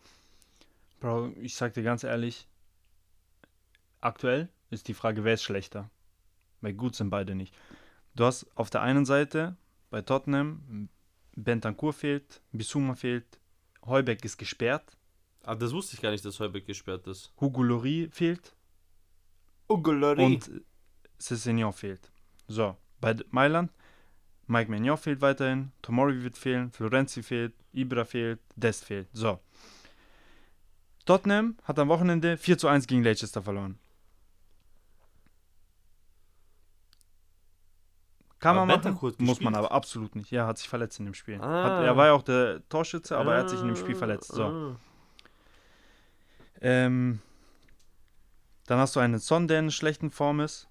[1.00, 2.48] Bro, ich sag dir ganz ehrlich,
[4.00, 5.90] aktuell ist die Frage, wer ist schlechter?
[6.60, 7.54] Weil gut sind beide nicht.
[8.14, 9.56] Du hast auf der einen Seite
[9.90, 10.88] bei Tottenham
[11.36, 13.38] Bentancur fehlt, Bissouma fehlt,
[13.86, 14.96] Heubeck ist gesperrt,
[15.44, 17.32] Aber das wusste ich gar nicht, dass Heubeck gesperrt ist.
[17.40, 18.54] Hugo Lloris fehlt
[19.68, 20.24] Ungolari.
[20.24, 20.50] und
[21.20, 22.10] Cessignon fehlt.
[22.48, 23.70] So, bei Mailand,
[24.46, 29.08] Mike Magnon fehlt weiterhin, Tomori wird fehlen, Florenzi fehlt, Ibra fehlt, Dest fehlt.
[29.12, 29.38] So.
[31.08, 33.78] Tottenham hat am Wochenende 4 zu 1 gegen Leicester verloren.
[38.40, 40.30] Kann Aber man machen, muss man aber absolut nicht.
[40.30, 41.40] Ja, hat sich verletzt in dem Spiel.
[41.40, 41.64] Ah.
[41.64, 44.32] Hat, er war ja auch der Torschütze, aber er hat sich in dem Spiel verletzt.
[44.32, 44.44] So.
[44.44, 44.76] Ah.
[46.60, 47.20] Ähm,
[48.66, 50.68] dann hast du einen Son, der in schlechten Form ist.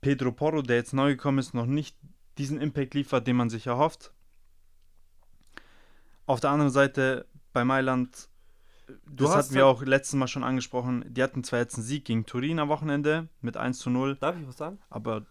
[0.00, 1.96] Pedro Porro, der jetzt neu gekommen ist, noch nicht
[2.38, 4.12] diesen Impact liefert, den man sich erhofft.
[6.26, 7.26] Auf der anderen Seite
[7.56, 8.28] bei Mailand,
[9.06, 12.04] das hast hatten wir auch letztes Mal schon angesprochen, die hatten zwar jetzt einen Sieg
[12.04, 14.78] gegen Turin am Wochenende mit 1 zu 0, Darf ich was sagen?
[14.90, 15.24] aber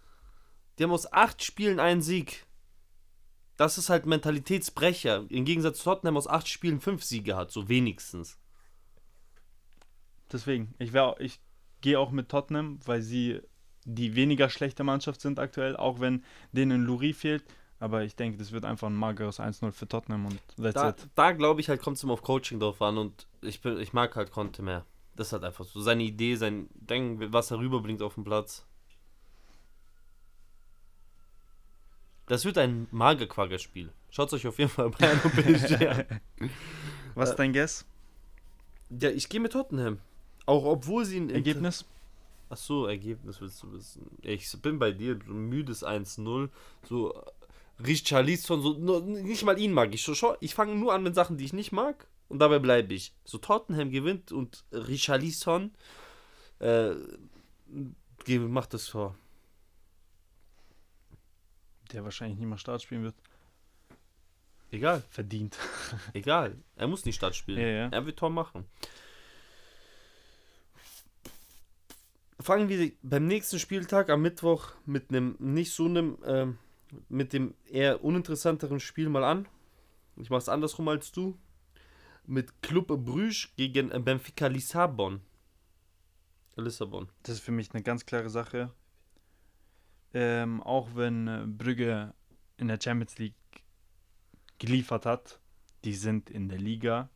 [0.79, 2.47] Die haben aus acht Spielen einen Sieg.
[3.57, 5.27] Das ist halt Mentalitätsbrecher.
[5.29, 8.39] Im Gegensatz zu Tottenham aus acht Spielen fünf Siege hat, so wenigstens.
[10.31, 11.39] deswegen, ich, wär, ich
[11.81, 13.39] gehe auch mit Tottenham, weil sie
[13.83, 16.23] die weniger schlechte Mannschaft sind aktuell, auch wenn
[16.53, 17.43] denen Luri fehlt.
[17.85, 21.07] Aber ich denke, das wird einfach ein mageres 1-0 für Tottenham und that's Da, it.
[21.13, 23.93] da glaube ich halt, kommt es immer auf Coaching drauf an und ich, bin, ich
[23.93, 24.85] mag halt Conte mehr.
[25.15, 25.79] Das ist halt einfach so.
[25.81, 28.65] Seine Idee, sein Denken, was er rüberbringt auf dem Platz.
[32.25, 33.91] Das wird ein Magerquagger-Spiel.
[34.09, 36.05] Schaut euch auf jeden Fall Bayern und PSG an.
[37.13, 37.85] Was Äh, ist dein Guess?
[38.89, 39.99] Ja, ich gehe mit Tottenham.
[40.47, 41.85] Auch obwohl sie ein Ergebnis?
[42.49, 44.09] Ach so, Ergebnis willst du wissen.
[44.23, 46.49] Ich bin bei dir, müdes 1-0.
[46.83, 47.21] So äh,
[47.79, 50.03] Richarlison, so nicht mal ihn mag ich.
[50.03, 52.93] So, schau, ich fange nur an mit Sachen, die ich nicht mag und dabei bleibe
[52.93, 53.13] ich.
[53.23, 55.71] So Tottenham gewinnt und Richarlison
[56.59, 56.91] äh,
[58.37, 59.15] macht das Tor.
[61.91, 63.15] Der wahrscheinlich nicht mal Start spielen wird.
[64.71, 65.57] Egal, Verdient.
[66.13, 66.57] egal.
[66.75, 67.59] Er muss nicht Start spielen.
[67.59, 67.89] Ja, ja.
[67.89, 68.65] Er wird Tor machen.
[72.39, 76.57] Fangen wir beim nächsten Spieltag am Mittwoch mit einem nicht so einem ähm,
[77.09, 79.47] mit dem eher uninteressanteren Spiel mal an.
[80.17, 81.37] Ich mache es andersrum als du.
[82.25, 85.21] Mit Club Bruges gegen Benfica Lissabon.
[86.55, 87.09] Lissabon.
[87.23, 88.71] Das ist für mich eine ganz klare Sache.
[90.13, 92.13] Ähm, auch wenn äh, Brügge
[92.57, 93.35] in der Champions League
[94.57, 95.39] geliefert hat,
[95.83, 97.09] die sind in der Liga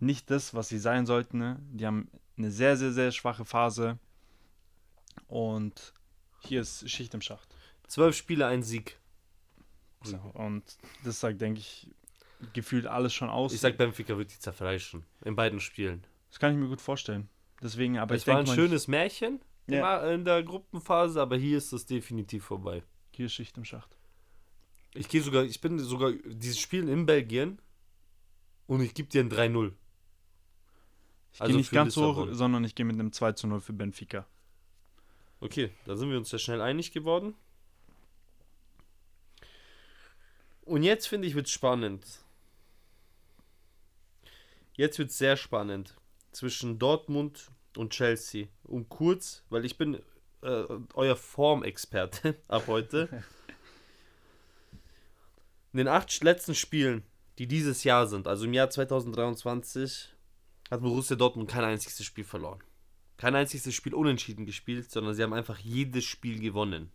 [0.00, 1.38] nicht das, was sie sein sollten.
[1.38, 1.58] Ne?
[1.72, 3.98] Die haben eine sehr, sehr, sehr schwache Phase.
[5.26, 5.94] Und
[6.40, 7.53] hier ist Schicht im Schacht.
[7.88, 8.98] Zwölf Spiele, ein Sieg.
[10.02, 10.62] So, und
[11.04, 11.88] das sagt, denke ich,
[12.52, 13.52] gefühlt alles schon aus.
[13.52, 15.04] Ich sag, Benfica wird die zerfleischen.
[15.24, 16.06] In beiden Spielen.
[16.30, 17.28] Das kann ich mir gut vorstellen.
[17.62, 20.10] Deswegen, aber es ich war denke ein schönes Märchen Ja.
[20.10, 22.82] in der Gruppenphase, aber hier ist es definitiv vorbei.
[23.12, 23.96] hier ist Schicht im Schacht.
[24.92, 27.60] Ich gehe sogar, ich bin sogar dieses Spiel in Belgien
[28.66, 29.72] und ich gebe dir ein 3-0.
[31.32, 32.34] Ich Also gehe nicht ganz so hoch, Lissabon.
[32.34, 34.26] sondern ich gehe mit einem 2 zu 0 für Benfica.
[35.40, 37.34] Okay, da sind wir uns ja schnell einig geworden.
[40.64, 42.04] Und jetzt finde ich, wird spannend.
[44.74, 45.96] Jetzt wird sehr spannend
[46.32, 48.48] zwischen Dortmund und Chelsea.
[48.64, 49.94] Um kurz, weil ich bin
[50.42, 53.08] äh, euer Formexperte ab heute.
[55.72, 57.02] In den acht letzten Spielen,
[57.38, 60.08] die dieses Jahr sind, also im Jahr 2023,
[60.70, 62.62] hat Borussia Dortmund kein einziges Spiel verloren
[63.16, 66.90] kein einziges Spiel unentschieden gespielt, sondern sie haben einfach jedes Spiel gewonnen.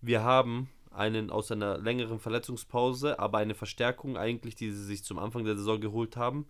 [0.00, 5.18] Wir haben einen aus einer längeren Verletzungspause, aber eine Verstärkung eigentlich, die sie sich zum
[5.18, 6.46] Anfang der Saison geholt haben,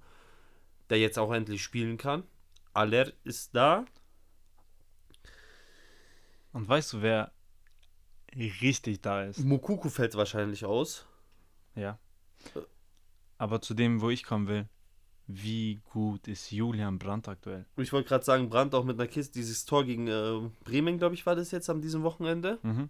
[0.90, 2.24] der jetzt auch endlich spielen kann.
[2.72, 3.84] Aller ist da.
[6.52, 7.32] Und weißt du, wer
[8.34, 9.40] richtig da ist?
[9.40, 11.06] Mukuku fällt wahrscheinlich aus.
[11.74, 11.98] Ja.
[13.36, 14.68] Aber zu dem, wo ich kommen will,
[15.26, 17.66] wie gut ist Julian Brandt aktuell?
[17.76, 21.14] Ich wollte gerade sagen, Brandt auch mit einer Kiste, dieses Tor gegen äh, Bremen, glaube
[21.14, 22.58] ich, war das jetzt am diesem Wochenende.
[22.62, 22.88] Mhm.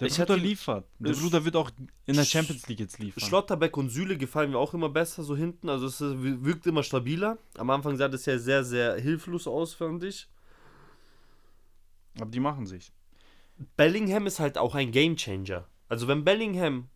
[0.00, 0.86] Der Ich Bruder liefert.
[0.98, 1.70] Der Bruder wird auch
[2.06, 3.22] in der Champions League jetzt liefern.
[3.22, 5.68] Schlotterbeck und Süle gefallen mir auch immer besser so hinten.
[5.68, 7.36] Also es wirkt immer stabiler.
[7.58, 10.26] Am Anfang sah das ja sehr, sehr hilflos aus, fand ich.
[12.18, 12.92] Aber die machen sich.
[13.76, 15.66] Bellingham ist halt auch ein Gamechanger.
[15.88, 16.88] Also wenn Bellingham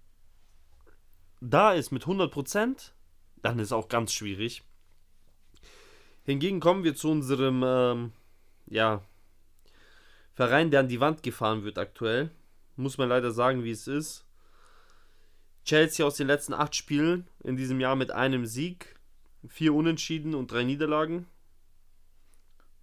[1.41, 2.93] da ist mit 100%,
[3.43, 4.63] dann ist auch ganz schwierig.
[6.25, 8.13] Hingegen kommen wir zu unserem ähm,
[8.67, 9.03] ja,
[10.33, 12.31] Verein, der an die Wand gefahren wird aktuell.
[12.77, 14.25] Muss man leider sagen, wie es ist.
[15.65, 18.97] Chelsea aus den letzten acht Spielen in diesem Jahr mit einem Sieg,
[19.49, 21.27] vier Unentschieden und drei Niederlagen.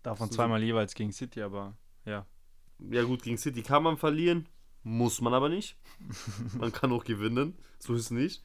[0.03, 1.75] Davon zweimal jeweils gegen City, aber
[2.05, 2.25] ja.
[2.79, 4.47] Ja gut, gegen City kann man verlieren,
[4.83, 5.77] muss man aber nicht.
[6.57, 8.43] man kann auch gewinnen, so ist es nicht.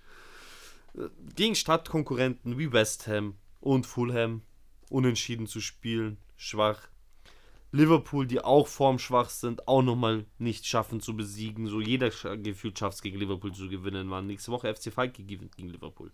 [1.34, 4.42] Gegen Stadtkonkurrenten wie West Ham und Fulham
[4.90, 6.88] unentschieden zu spielen, schwach.
[7.72, 11.66] Liverpool, die auch formschwach sind, auch nochmal nicht schaffen zu besiegen.
[11.66, 14.06] So jeder gefühlt schafft es gegen Liverpool zu gewinnen.
[14.06, 16.10] Man nächste Woche FC Falke gewinnt gegen Liverpool.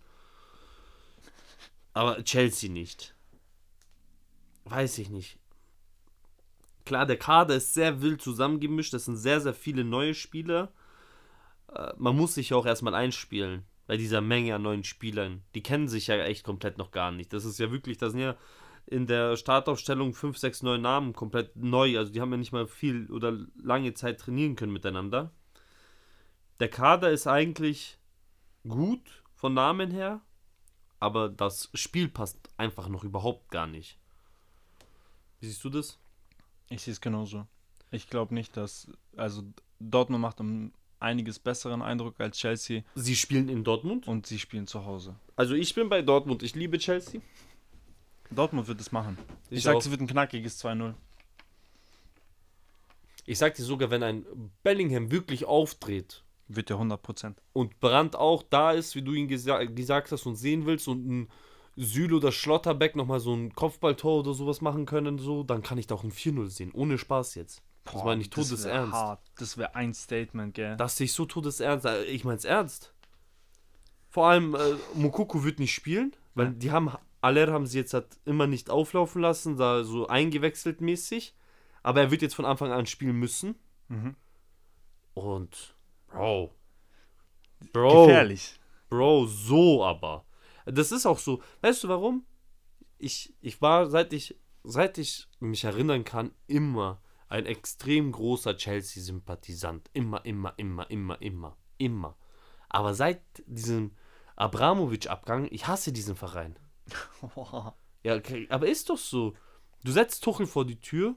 [1.93, 3.15] Aber Chelsea nicht.
[4.65, 5.37] Weiß ich nicht.
[6.85, 8.93] Klar, der Kader ist sehr wild zusammengemischt.
[8.93, 10.71] Es sind sehr, sehr viele neue Spieler.
[11.73, 15.43] Äh, man muss sich ja auch erstmal einspielen bei dieser Menge an neuen Spielern.
[15.55, 17.31] Die kennen sich ja echt komplett noch gar nicht.
[17.31, 18.35] Das ist ja wirklich, das sind ja
[18.85, 21.97] in der Startaufstellung 5, 6, 9 Namen komplett neu.
[21.97, 25.31] Also die haben ja nicht mal viel oder lange Zeit trainieren können miteinander.
[26.59, 27.97] Der Kader ist eigentlich
[28.67, 30.21] gut von Namen her,
[30.99, 33.97] aber das Spiel passt einfach noch überhaupt gar nicht.
[35.39, 35.99] Wie siehst du das?
[36.69, 37.47] Ich sehe es genauso.
[37.91, 38.87] Ich glaube nicht, dass.
[39.17, 39.43] Also,
[39.79, 44.07] Dortmund macht um einiges besseren Eindruck als Chelsea Sie spielen in Dortmund.
[44.07, 45.15] und sie spielen zu Hause.
[45.35, 46.41] Also ich bin bei Dortmund.
[46.43, 47.21] Ich liebe Chelsea.
[48.31, 49.17] Dortmund wird es machen.
[49.49, 50.93] Ich, Ich sag, es wird ein knackiges 2-0.
[53.25, 54.25] Ich sag dir sogar, wenn ein
[54.63, 57.35] Bellingham wirklich auftritt Wird ja 100%.
[57.53, 61.07] und Brandt auch da ist, wie du ihn gesa gesagt hast und sehen willst und
[61.07, 61.29] ein
[61.75, 65.87] Süle oder Schlotterbeck nochmal so ein Kopfballtor oder sowas machen können, so, dann kann ich
[65.87, 66.71] da auch ein 4-0 sehen.
[66.73, 67.63] Ohne Spaß jetzt.
[67.85, 68.93] Das war nicht das todesernst.
[68.93, 69.21] hart.
[69.37, 70.77] Das wäre ein Statement, gell?
[70.77, 71.85] Das sehe ich so todesernst.
[71.85, 72.93] äh, Ich mein's ernst.
[74.09, 74.59] Vor allem, äh,
[74.93, 76.91] Mokoko wird nicht spielen, weil die haben,
[77.23, 81.33] Aller haben sie jetzt halt immer nicht auflaufen lassen, da so eingewechselt mäßig.
[81.81, 83.55] Aber er wird jetzt von Anfang an spielen müssen.
[83.87, 84.15] Mhm.
[85.13, 85.75] Und,
[86.07, 86.53] Bro.
[87.71, 88.07] Bro.
[88.07, 88.59] Gefährlich.
[88.89, 90.25] Bro, so aber.
[90.65, 91.41] Das ist auch so.
[91.61, 92.25] Weißt du warum?
[92.97, 99.89] Ich, ich war, seit ich, seit ich mich erinnern kann, immer ein extrem großer Chelsea-Sympathisant.
[99.93, 102.17] Immer, immer, immer, immer, immer, immer.
[102.69, 103.91] Aber seit diesem
[104.35, 106.57] Abramovic-Abgang, ich hasse diesen Verein.
[108.03, 109.33] Ja, okay, aber ist doch so.
[109.85, 111.15] Du setzt Tuchel vor die Tür,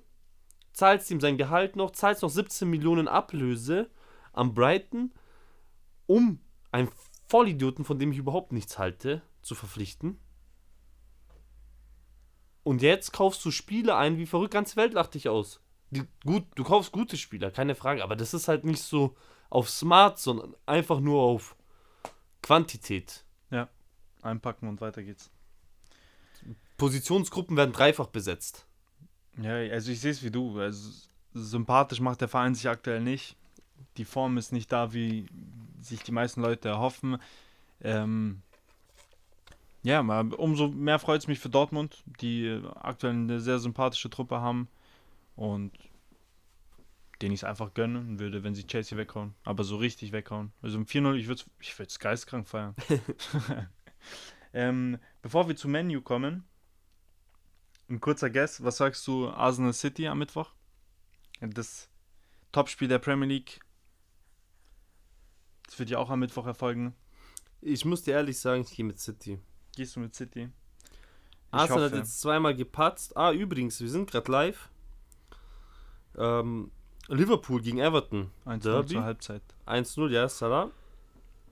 [0.72, 3.90] zahlst ihm sein Gehalt noch, zahlst noch 17 Millionen Ablöse
[4.32, 5.12] am Brighton,
[6.06, 6.38] um
[6.70, 6.88] einen
[7.28, 10.20] Vollidioten, von dem ich überhaupt nichts halte, zu verpflichten.
[12.62, 15.60] Und jetzt kaufst du Spieler ein, wie verrückt, ganz Welt lacht dich aus.
[15.90, 19.16] Die, gut, du kaufst gute Spieler, keine Frage, aber das ist halt nicht so
[19.50, 21.56] auf Smart, sondern einfach nur auf
[22.42, 23.24] Quantität.
[23.50, 23.68] Ja,
[24.22, 25.30] einpacken und weiter geht's.
[26.76, 28.66] Positionsgruppen werden dreifach besetzt.
[29.40, 30.58] Ja, also ich sehe es wie du.
[30.58, 30.90] Also
[31.34, 33.36] sympathisch macht der Verein sich aktuell nicht.
[33.96, 35.26] Die Form ist nicht da, wie
[35.80, 37.18] sich die meisten Leute erhoffen.
[37.80, 38.42] Ähm,
[39.82, 44.68] ja, umso mehr freut es mich für Dortmund, die aktuell eine sehr sympathische Truppe haben
[45.36, 45.72] und
[47.22, 49.34] den ich es einfach gönnen würde, wenn sie Chelsea weghauen.
[49.44, 50.52] Aber so richtig weghauen.
[50.60, 52.74] Also im 4-0, ich würde es ich geistkrank feiern.
[54.52, 56.44] ähm, bevor wir zu Menu kommen,
[57.88, 58.62] ein kurzer Guess.
[58.62, 60.50] Was sagst du Arsenal City am Mittwoch?
[61.40, 61.88] Das
[62.52, 63.60] Topspiel der Premier League.
[65.66, 66.94] Das wird ja auch am Mittwoch erfolgen.
[67.60, 69.38] Ich muss dir ehrlich sagen, ich gehe mit City.
[69.74, 70.48] Gehst du mit City?
[70.48, 70.50] Ich
[71.50, 72.00] Arsenal hat hoffe.
[72.00, 73.16] jetzt zweimal gepatzt.
[73.16, 74.70] Ah, übrigens, wir sind gerade live.
[76.16, 76.70] Ähm,
[77.08, 78.30] Liverpool gegen Everton.
[78.44, 78.94] 1 Derby.
[78.94, 79.42] zur Halbzeit.
[79.66, 80.70] 1-0, ja, Salah.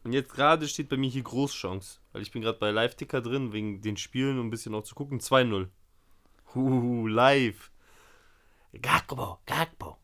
[0.02, 2.00] Und jetzt gerade steht bei mir hier Großchance.
[2.12, 4.94] Weil ich bin gerade bei Live-Ticker drin, wegen den Spielen und ein bisschen noch zu
[4.94, 5.20] gucken.
[5.20, 5.68] 2-0.
[6.54, 7.70] Huhu, live.
[8.80, 9.96] Gakpo, Gakpo.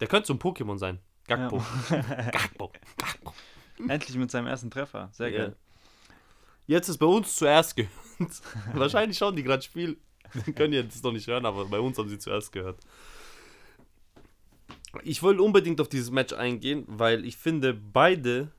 [0.00, 1.00] Der könnte so ein Pokémon sein.
[1.26, 1.62] Gakpo.
[1.90, 3.34] Gakpo, Gakpo.
[3.88, 5.08] Endlich mit seinem ersten Treffer.
[5.12, 5.38] Sehr Ja.
[5.38, 5.56] geil.
[6.66, 7.92] Jetzt ist bei uns zuerst gehört.
[8.74, 9.98] Wahrscheinlich schauen die gerade Spiel.
[10.46, 12.78] Die können jetzt noch nicht hören, aber bei uns haben sie zuerst gehört.
[15.02, 18.50] Ich wollte unbedingt auf dieses Match eingehen, weil ich finde, beide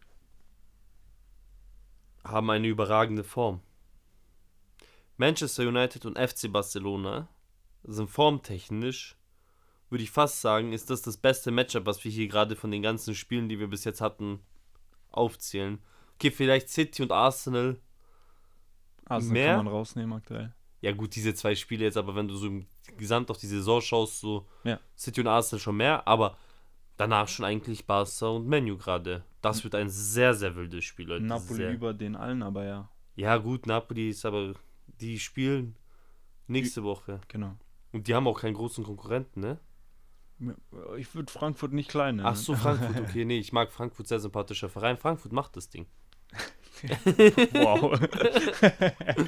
[2.23, 3.61] haben eine überragende Form.
[5.17, 7.27] Manchester United und FC Barcelona
[7.83, 9.15] sind formtechnisch,
[9.89, 12.81] würde ich fast sagen, ist das das beste Matchup, was wir hier gerade von den
[12.83, 14.39] ganzen Spielen, die wir bis jetzt hatten,
[15.11, 15.79] aufzählen.
[16.15, 17.79] Okay, vielleicht City und Arsenal
[19.05, 19.55] Arsenal Mehr?
[19.55, 20.53] kann man rausnehmen aktuell.
[20.81, 22.67] Ja, gut, diese zwei Spiele jetzt, aber wenn du so im
[22.97, 24.79] Gesamt auf die Saison schaust, so Ja.
[24.97, 26.37] City und Arsenal schon mehr, aber
[26.97, 29.23] danach schon eigentlich Barca und Menu gerade.
[29.41, 31.25] Das wird ein sehr, sehr wildes Spiel, Leute.
[31.25, 31.71] Napoli sehr.
[31.73, 34.53] über den allen, aber ja, Ja, gut, Napoli ist aber,
[35.01, 35.75] die spielen
[36.47, 37.19] nächste Woche.
[37.27, 37.55] genau.
[37.91, 39.59] Und die haben auch keinen großen Konkurrenten, ne?
[40.97, 42.27] Ich würde Frankfurt nicht klein nennen.
[42.27, 44.97] Ach so, Frankfurt, okay, nee, ich mag Frankfurt, sehr sympathischer Verein.
[44.97, 45.85] Frankfurt macht das Ding.
[47.51, 47.99] Wow.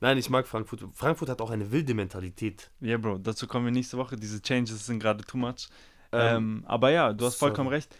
[0.00, 0.84] Nein, ich mag Frankfurt.
[0.94, 2.70] Frankfurt hat auch eine wilde Mentalität.
[2.80, 4.16] Ja, Bro, dazu kommen wir nächste Woche.
[4.16, 5.68] Diese Changes sind gerade too much.
[6.12, 7.50] Ähm, Ähm, aber ja, du hast sorry.
[7.50, 7.94] vollkommen recht.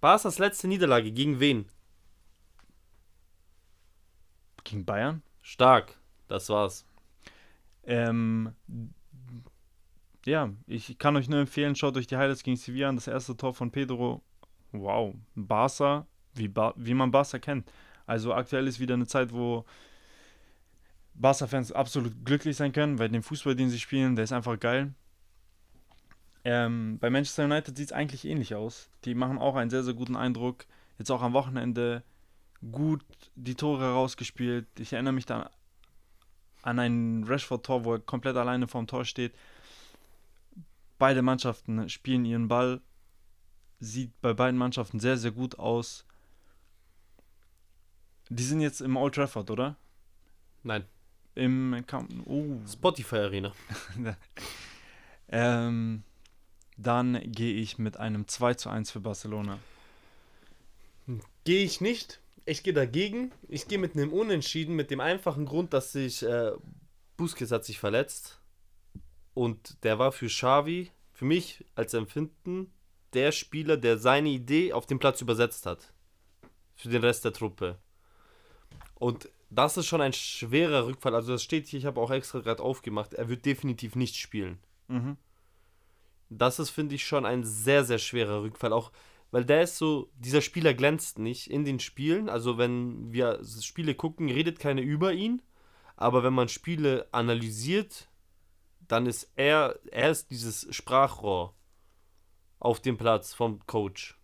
[0.00, 1.66] Barca's letzte Niederlage gegen wen?
[4.64, 5.22] Gegen Bayern?
[5.42, 6.84] Stark, das war's.
[7.90, 8.52] Ähm,
[10.24, 12.94] ja, ich kann euch nur empfehlen, schaut euch die Highlights gegen Sevilla an.
[12.94, 14.22] Das erste Tor von Pedro.
[14.70, 15.14] Wow.
[15.34, 17.70] Barca, wie, ba wie man Barca kennt.
[18.06, 19.64] Also aktuell ist wieder eine Zeit, wo
[21.14, 24.94] Barca-Fans absolut glücklich sein können, weil den Fußball, den sie spielen, der ist einfach geil.
[26.44, 28.88] Ähm, bei Manchester United sieht es eigentlich ähnlich aus.
[29.04, 30.64] Die machen auch einen sehr, sehr guten Eindruck.
[30.98, 32.04] Jetzt auch am Wochenende
[32.70, 33.02] gut
[33.34, 34.68] die Tore rausgespielt.
[34.78, 35.50] Ich erinnere mich da
[36.62, 39.32] an ein Rashford-Tor, wo er komplett alleine vorm Tor steht.
[40.98, 42.80] Beide Mannschaften spielen ihren Ball.
[43.80, 46.04] Sieht bei beiden Mannschaften sehr, sehr gut aus.
[48.28, 49.76] Die sind jetzt im Old Trafford, oder?
[50.62, 50.84] Nein,
[51.34, 52.60] Im Camp Oh.
[52.70, 53.52] Spotify Arena.
[55.32, 56.02] Ähm,
[56.76, 59.60] dann gehe ich mit einem 2 zu 1 für Barcelona.
[61.44, 62.20] Gehe ich nicht.
[62.44, 63.32] Ich gehe dagegen.
[63.48, 66.52] Ich gehe mit einem Unentschieden, mit dem einfachen Grund, dass sich äh,
[67.16, 68.40] Busquets hat sich verletzt.
[69.34, 72.72] Und der war für Xavi, für mich als Empfinden,
[73.12, 75.92] der Spieler, der seine Idee auf den Platz übersetzt hat.
[76.76, 77.78] Für den Rest der Truppe.
[78.94, 81.14] Und das ist schon ein schwerer Rückfall.
[81.14, 83.14] Also das steht hier, ich habe auch extra gerade aufgemacht.
[83.14, 84.58] Er wird definitiv nicht spielen.
[84.88, 85.16] Mhm.
[86.28, 88.72] Das ist, finde ich, schon ein sehr, sehr schwerer Rückfall.
[88.72, 88.92] Auch,
[89.30, 92.28] weil der ist so, dieser Spieler glänzt nicht in den Spielen.
[92.28, 95.42] Also, wenn wir Spiele gucken, redet keiner über ihn.
[95.96, 98.08] Aber wenn man Spiele analysiert,
[98.88, 101.54] dann ist er, er ist dieses Sprachrohr
[102.58, 104.18] auf dem Platz vom Coach.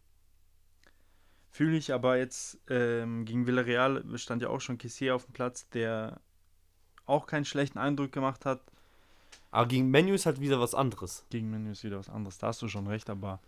[1.51, 5.69] Fühle ich aber jetzt ähm, gegen Villarreal stand ja auch schon Kessier auf dem Platz,
[5.71, 6.21] der
[7.07, 8.61] auch keinen schlechten Eindruck gemacht hat.
[9.51, 11.25] Aber gegen Menu ist halt wieder was anderes.
[11.31, 12.39] Gegen Menü ist wieder was anderes.
[12.39, 13.41] Da hast du schon recht, aber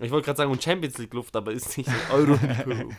[0.00, 2.42] Ich wollte gerade sagen, und Champions League Luft, aber ist nicht Euro Luft.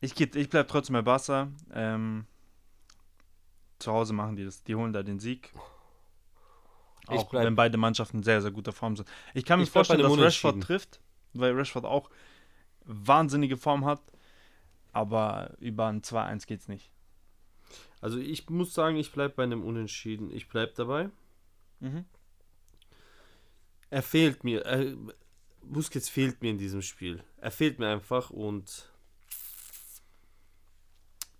[0.00, 1.48] ich, geht- ich bleibe trotzdem bei Barca.
[1.72, 2.26] Ähm,
[3.78, 4.62] zu Hause machen die das.
[4.62, 5.52] Die holen da den Sieg.
[7.04, 9.08] Ich Auch bleib- wenn beide Mannschaften in sehr, sehr guter Form sind.
[9.34, 11.00] Ich kann mir bleib vorstellen, dass Rashford trifft,
[11.32, 12.10] weil Rashford auch
[12.84, 14.00] wahnsinnige Form hat.
[14.92, 16.90] Aber über ein 2-1 geht's nicht.
[18.00, 20.30] Also ich muss sagen, ich bleibe bei einem Unentschieden.
[20.34, 21.10] Ich bleibe dabei.
[21.80, 22.04] Mhm.
[23.90, 24.62] Er fehlt mir.
[24.64, 24.96] Er,
[25.62, 27.22] Busquets fehlt mir in diesem Spiel.
[27.38, 28.88] Er fehlt mir einfach und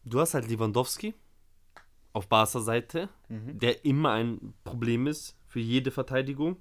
[0.05, 1.14] du hast halt Lewandowski
[2.12, 3.59] auf Barca-Seite, Mhm.
[3.59, 6.57] der immer ein Problem ist für jede Verteidigung.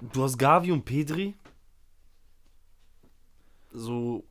[0.00, 1.34] Du hast Gavi und Pedri,
[3.70, 4.26] so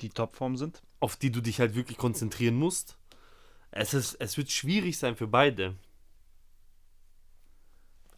[0.00, 0.82] Die Topform sind.
[1.00, 2.98] auf die du dich halt wirklich konzentrieren musst.
[3.70, 5.76] Es, ist, es wird schwierig sein für beide.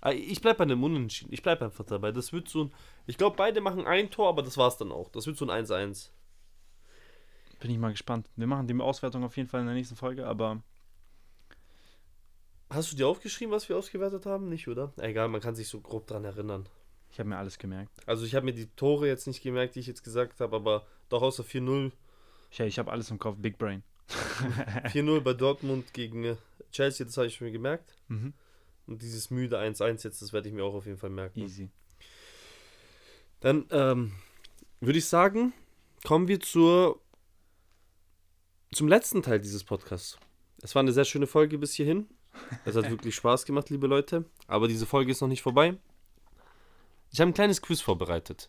[0.01, 1.33] Ah, Ich bleib bei einem Unentschieden.
[1.33, 2.13] Ich bleib einfach dabei.
[2.13, 2.73] Das wird so ein.
[3.07, 5.09] Ich glaube, beide machen ein Tor, aber das war's dann auch.
[5.11, 6.11] Das wird so ein 1-1.
[7.61, 8.29] Bin ich mal gespannt.
[8.37, 10.63] Wir machen die Auswertung auf jeden Fall in der nächsten Folge, aber
[12.71, 14.49] Hast du dir aufgeschrieben, was wir ausgewertet haben?
[14.49, 14.93] Nicht, oder?
[14.99, 16.69] Egal, man kann sich so grob dran erinnern.
[17.11, 17.91] ich habe mir alles gemerkt.
[18.07, 20.87] Also, ich habe mir die Tore jetzt nicht gemerkt, die ich jetzt gesagt habe, aber
[21.09, 21.91] doch außer 4-0.
[22.51, 23.37] Ich, ich habe alles im Kopf.
[23.39, 23.83] Big Brain.
[24.93, 26.37] 4-0 bei Dortmund gegen äh,
[26.71, 27.97] Chelsea, das habe ich mir gemerkt.
[28.09, 28.35] Mhm.
[28.89, 31.41] Und dieses müde 1-1 jetzt, das werde ich mir auch auf jeden Fall merken.
[31.41, 31.69] Easy.
[33.41, 34.15] Dann ähm,
[34.81, 35.53] würde ich sagen,
[36.05, 36.99] kommen wir zur,
[38.73, 40.19] zum letzten Teil dieses Podcasts.
[40.63, 42.09] Es war eine sehr schöne Folge bis hierhin.
[42.65, 44.25] Es hat wirklich Spaß gemacht, liebe Leute.
[44.47, 45.77] Aber diese Folge ist noch nicht vorbei.
[47.13, 48.49] Ich habe ein kleines Quiz vorbereitet.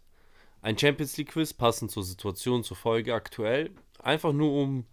[0.62, 3.72] Ein Champions League Quiz, passend zur Situation, zur Folge aktuell.
[4.00, 4.86] Einfach nur um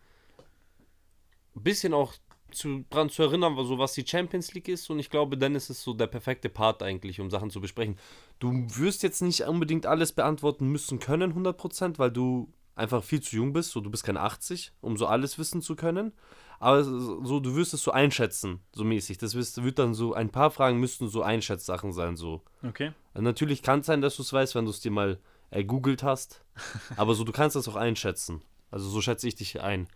[1.55, 2.15] ein bisschen auch
[2.53, 4.91] zu, dran zu erinnern, so was die Champions League ist.
[4.91, 7.99] Und ich glaube, dann ist es so der perfekte Part eigentlich, um Sachen zu besprechen.
[8.39, 13.37] Du wirst jetzt nicht unbedingt alles beantworten müssen können, 100%, weil du einfach viel zu
[13.37, 13.71] jung bist.
[13.71, 16.13] So, du bist keine 80, um so alles wissen zu können.
[16.59, 19.19] Aber so, du wirst es so einschätzen, so mäßig.
[19.19, 22.43] Das wird dann so, ein paar Fragen müssten so Einschätzsachen sein, so.
[22.63, 22.93] Okay.
[23.15, 25.19] Natürlich kann es sein, dass du es weißt, wenn du es dir mal
[25.51, 26.45] ergoogelt hast.
[26.97, 28.43] Aber so, du kannst das auch einschätzen.
[28.71, 29.89] Also so schätze ich dich ein.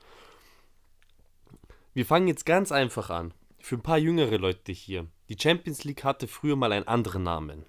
[1.93, 3.34] Wir fangen jetzt ganz einfach an.
[3.59, 5.07] Für ein paar jüngere Leute hier.
[5.28, 7.66] Die Champions League hatte früher mal einen anderen Namen.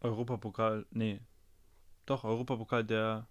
[0.00, 0.86] Europapokal.
[0.90, 1.20] Nee.
[2.06, 3.28] Doch, Europapokal der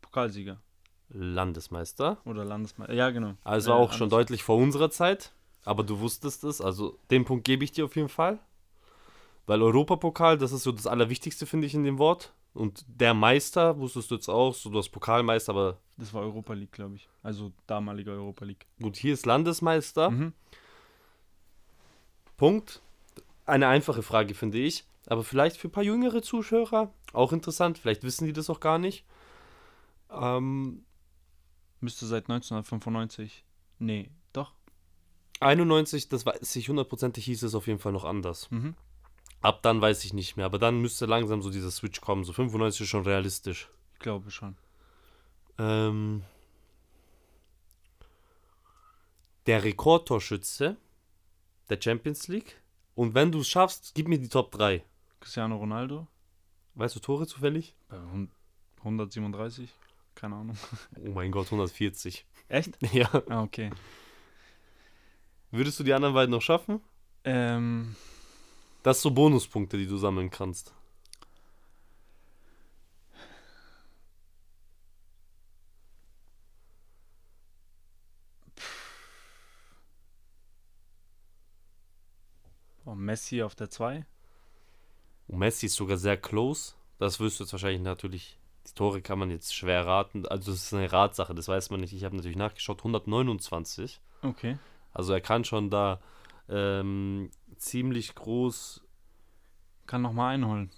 [0.00, 0.60] Pokalsieger.
[1.08, 2.18] Landesmeister.
[2.24, 2.94] Oder Landesmeister.
[2.94, 3.34] Ja, genau.
[3.44, 5.32] Also Äh, auch schon deutlich vor unserer Zeit.
[5.64, 6.60] Aber du wusstest es.
[6.60, 8.38] Also den Punkt gebe ich dir auf jeden Fall.
[9.46, 12.32] Weil Europapokal, das ist so das Allerwichtigste, finde ich, in dem Wort.
[12.54, 16.52] Und der Meister, wusstest du jetzt auch, so du hast Pokalmeister, aber Das war Europa
[16.52, 17.08] League, glaube ich.
[17.22, 18.66] Also damalige Europa League.
[18.80, 20.10] gut, hier ist Landesmeister.
[20.10, 20.32] Mhm.
[22.36, 22.82] Punkt.
[23.46, 24.84] Eine einfache Frage, finde ich.
[25.06, 27.78] Aber vielleicht für ein paar jüngere Zuschauer auch interessant.
[27.78, 29.04] Vielleicht wissen die das auch gar nicht.
[30.10, 30.84] Ähm,
[31.80, 33.44] Müsste seit 1995.
[33.80, 34.52] Nee, doch.
[35.40, 38.48] 91, das weiß ich hundertprozentig, hieß es auf jeden Fall noch anders.
[38.52, 38.74] Mhm.
[39.42, 40.46] Ab dann weiß ich nicht mehr.
[40.46, 42.24] Aber dann müsste langsam so dieser Switch kommen.
[42.24, 43.68] So 95 ist schon realistisch.
[43.94, 44.56] Ich glaube schon.
[45.58, 46.22] Ähm,
[49.46, 50.76] der Rekordtorschütze
[51.68, 52.60] der Champions League.
[52.94, 54.84] Und wenn du es schaffst, gib mir die Top 3.
[55.20, 56.06] Cristiano Ronaldo.
[56.74, 57.74] Weißt du Tore zufällig?
[57.88, 58.30] Bei hun-
[58.78, 59.70] 137.
[60.14, 60.56] Keine Ahnung.
[61.04, 62.26] Oh mein Gott, 140.
[62.48, 62.78] Echt?
[62.92, 63.08] Ja.
[63.28, 63.70] Ah, okay.
[65.50, 66.80] Würdest du die anderen beiden noch schaffen?
[67.24, 67.94] Ähm,
[68.82, 70.74] Das sind so Bonuspunkte, die du sammeln kannst.
[82.92, 84.04] oh, Messi auf der 2.
[85.28, 86.74] Und Messi ist sogar sehr close.
[86.98, 88.38] Das wirst du jetzt wahrscheinlich natürlich.
[88.66, 90.26] Die Tore kann man jetzt schwer raten.
[90.26, 91.92] Also, das ist eine Ratsache, das weiß man nicht.
[91.92, 92.78] Ich habe natürlich nachgeschaut.
[92.78, 94.00] 129.
[94.22, 94.58] Okay.
[94.92, 96.00] Also, er kann schon da
[96.48, 97.30] ähm,
[97.62, 98.82] ziemlich groß.
[99.86, 100.70] Kann noch mal einholen.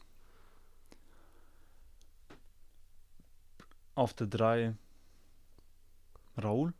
[3.95, 4.75] Auf der 3.
[6.43, 6.75] Raul?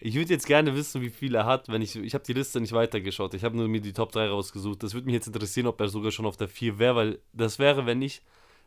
[0.00, 1.96] Ich würde jetzt gerne wissen, wie viel er hat, wenn ich.
[1.96, 3.34] Ich habe die Liste nicht weitergeschaut.
[3.34, 4.82] Ich habe nur mir die Top 3 rausgesucht.
[4.82, 7.58] Das würde mich jetzt interessieren, ob er sogar schon auf der 4 wäre, weil das
[7.58, 8.22] wäre, wenn ich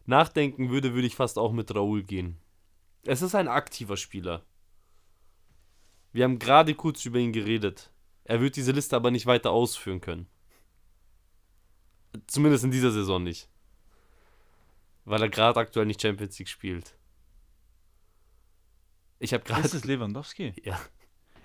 [0.06, 2.38] nachdenken würde, würde ich fast auch mit Raoul gehen.
[3.04, 4.44] Es ist ein aktiver Spieler.
[6.12, 7.91] Wir haben gerade kurz über ihn geredet.
[8.24, 10.28] Er wird diese Liste aber nicht weiter ausführen können.
[12.28, 13.50] Zumindest in dieser Saison nicht.
[15.06, 16.96] Weil er gerade aktuell nicht Champions League spielt.
[19.20, 19.62] Ich habe gerade.
[19.64, 20.54] Ist es Lewandowski?
[20.64, 20.80] Ja.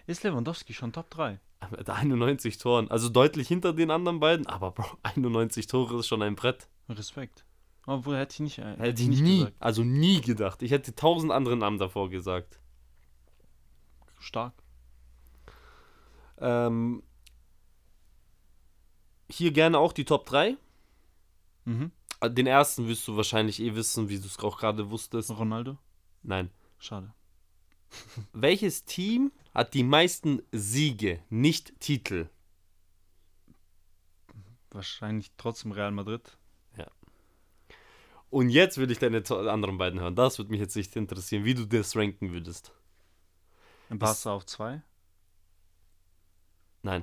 [0.07, 1.41] Ist Lewandowski schon Top 3?
[1.71, 2.91] Mit 91 Toren.
[2.91, 4.47] Also deutlich hinter den anderen beiden.
[4.47, 6.69] Aber Bro, 91 Tore ist schon ein Brett.
[6.89, 7.45] Respekt.
[7.87, 10.63] Obwohl hätte ich nicht, äh, Hätte ich nie, also nie gedacht.
[10.63, 12.61] Ich hätte tausend andere Namen davor gesagt.
[14.19, 14.55] Stark.
[16.39, 17.03] Ähm,
[19.31, 20.57] hier gerne auch die Top 3.
[21.65, 21.91] Mhm.
[22.25, 25.31] Den ersten wirst du wahrscheinlich eh wissen, wie du es auch gerade wusstest.
[25.31, 25.77] Ronaldo?
[26.23, 26.51] Nein.
[26.79, 27.13] Schade.
[28.33, 32.29] Welches Team hat die meisten Siege, nicht Titel?
[34.71, 36.37] Wahrscheinlich trotzdem Real Madrid.
[38.31, 40.15] Und jetzt würde ich deine anderen beiden hören.
[40.15, 42.73] Das würde mich jetzt nicht interessieren, wie du das ranken würdest.
[43.89, 44.83] Barca auf 2.
[46.87, 47.03] Nein.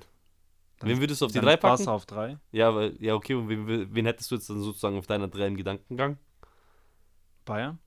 [0.82, 1.88] Wen würdest du auf die Dann 3 ist packen?
[1.90, 2.38] Auf 3.
[2.52, 3.34] Ja, aber, ja, okay.
[3.36, 6.18] Und wen, wen hättest du jetzt dann sozusagen auf deiner 3 im Gedankengang?
[7.46, 7.80] Bayern.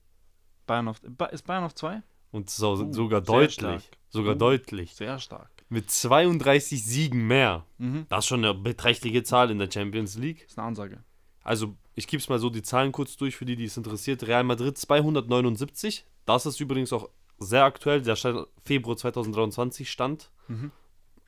[0.67, 1.01] Bayern auf,
[1.33, 2.03] ist Bayern auf 2?
[2.33, 3.55] Und so, Uh, sogar deutlich.
[3.55, 3.83] stark.
[4.11, 4.39] Sogar Uh.
[4.39, 4.95] deutlich.
[4.95, 5.51] Sehr stark.
[5.69, 7.65] Mit 32 Siegen mehr.
[7.79, 8.07] Mhm.
[8.09, 10.45] Das ist schon eine beträchtliche Zahl in der Champions League.
[10.45, 11.03] Ist eine Ansage.
[11.43, 14.23] Also, ich gebe es mal so die Zahlen kurz durch, für die, die es interessiert.
[14.27, 16.05] Real Madrid 279.
[16.25, 18.03] Das ist übrigens auch sehr aktuell.
[18.03, 20.31] Der Stand Februar 2023 stand.
[20.49, 20.71] Mhm.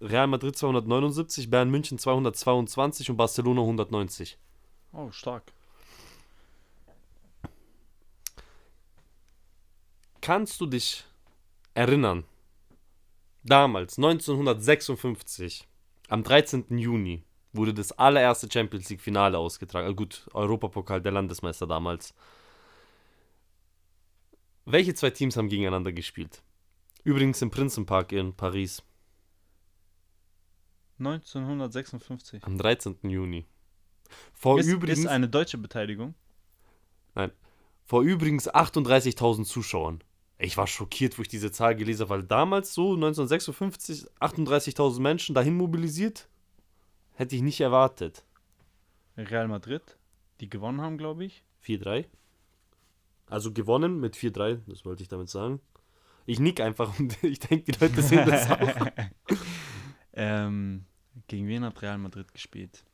[0.01, 4.39] Real Madrid 279, Bayern München 222 und Barcelona 190.
[4.93, 5.53] Oh, stark.
[10.21, 11.05] Kannst du dich
[11.75, 12.25] erinnern?
[13.45, 15.67] Damals, 1956,
[16.09, 16.79] am 13.
[16.79, 19.91] Juni, wurde das allererste Champions League Finale ausgetragen.
[19.91, 22.15] Äh, gut, Europapokal der Landesmeister damals.
[24.65, 26.43] Welche zwei Teams haben gegeneinander gespielt?
[27.05, 28.83] Übrigens im Prinzenpark in Paris
[30.99, 32.45] 1956.
[32.45, 32.97] am 13.
[33.03, 33.47] Juni.
[34.33, 36.15] Vor Ist, übrigens ist eine deutsche Beteiligung.
[37.85, 40.03] vor übrigens 38.000 Zuschauern.
[40.39, 45.35] Ich war schockiert, wo ich diese Zahl gelesen habe, weil damals so 1956 38.000 Menschen
[45.35, 46.29] dahin mobilisiert,
[47.15, 48.25] hätte ich nicht erwartet.
[49.17, 49.99] Real Madrid,
[50.41, 51.45] die gewonnen haben, glaube ich.
[51.65, 52.07] 4-3.
[53.27, 55.61] Also gewonnen mit 4-3, das wollte ich damit sagen.
[56.25, 58.87] Ich nick einfach und ich denke, die Leute sehen das auch.
[60.21, 60.85] Ähm,
[61.29, 62.85] gegen wen hat Real Madrid gespielt?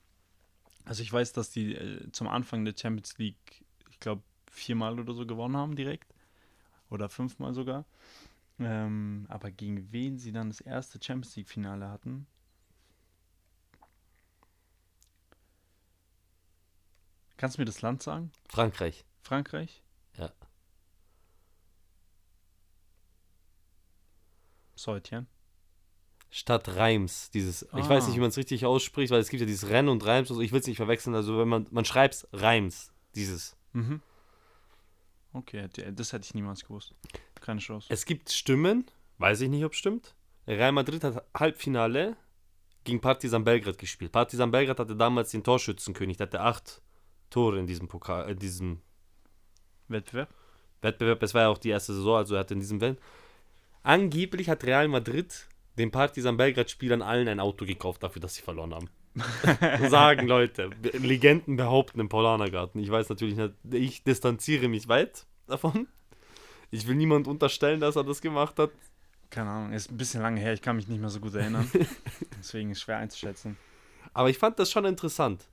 [0.84, 5.14] Also ich weiß, dass die äh, zum Anfang der Champions League, ich glaube, viermal oder
[5.14, 6.14] so gewonnen haben direkt.
[6.90, 7.86] Oder fünfmal sogar.
[8.58, 12.26] Ähm, aber gegen wen sie dann das erste Champions League-Finale hatten?
[17.38, 18.30] Kannst du mir das Land sagen?
[18.50, 19.02] Frankreich.
[19.22, 19.82] Frankreich?
[20.18, 20.30] Ja.
[24.76, 25.26] Saint-Étienne?
[26.36, 27.88] Stadt Reims, dieses, ich Ah.
[27.88, 30.30] weiß nicht, wie man es richtig ausspricht, weil es gibt ja dieses Rennen und Reims,
[30.30, 33.56] also ich will es nicht verwechseln, also wenn man, man schreibt Reims, dieses.
[33.72, 34.00] Mhm.
[35.32, 36.92] Okay, das hätte ich niemals gewusst.
[37.40, 37.86] Keine Chance.
[37.88, 38.84] Es gibt Stimmen,
[39.18, 40.16] weiß ich nicht, ob es stimmt.
[40.48, 42.16] Real Madrid hat Halbfinale
[42.82, 44.10] gegen Partizan Belgrad gespielt.
[44.10, 46.82] Partizan Belgrad hatte damals den Torschützenkönig, der hatte acht
[47.30, 48.80] Tore in diesem Pokal, in diesem
[49.86, 50.34] Wettbewerb?
[50.82, 51.22] Wettbewerb.
[51.22, 52.98] Es war ja auch die erste Saison, also er hatte in diesem Welt.
[53.84, 55.48] Angeblich hat Real Madrid
[55.78, 58.88] den Partizan Belgrad-Spielern allen ein Auto gekauft dafür, dass sie verloren haben.
[59.88, 60.70] Sagen Leute.
[60.92, 62.80] Legenden behaupten im Paulanergarten.
[62.80, 65.86] Ich weiß natürlich nicht, ich distanziere mich weit davon.
[66.70, 68.70] Ich will niemand unterstellen, dass er das gemacht hat.
[69.30, 71.70] Keine Ahnung, ist ein bisschen lange her, ich kann mich nicht mehr so gut erinnern.
[72.38, 73.56] Deswegen ist schwer einzuschätzen.
[74.12, 75.44] Aber ich fand das schon interessant.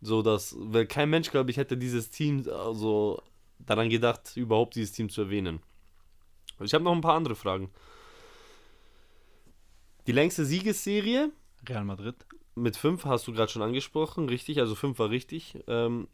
[0.00, 3.22] So, dass, weil kein Mensch, glaube ich, hätte dieses Team also
[3.58, 5.60] daran gedacht, überhaupt dieses Team zu erwähnen.
[6.60, 7.70] Ich habe noch ein paar andere Fragen.
[10.06, 11.30] Die längste Siegesserie
[11.68, 12.16] Real Madrid.
[12.54, 14.58] mit fünf hast du gerade schon angesprochen, richtig?
[14.58, 15.58] Also fünf war richtig.
[15.68, 16.08] Ähm,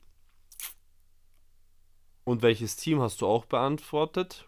[2.25, 4.47] und welches Team hast du auch beantwortet?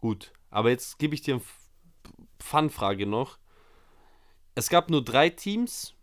[0.00, 1.44] Gut, aber jetzt gebe ich dir eine
[2.38, 3.38] Fun-Frage noch.
[4.54, 5.94] Es gab nur drei Teams,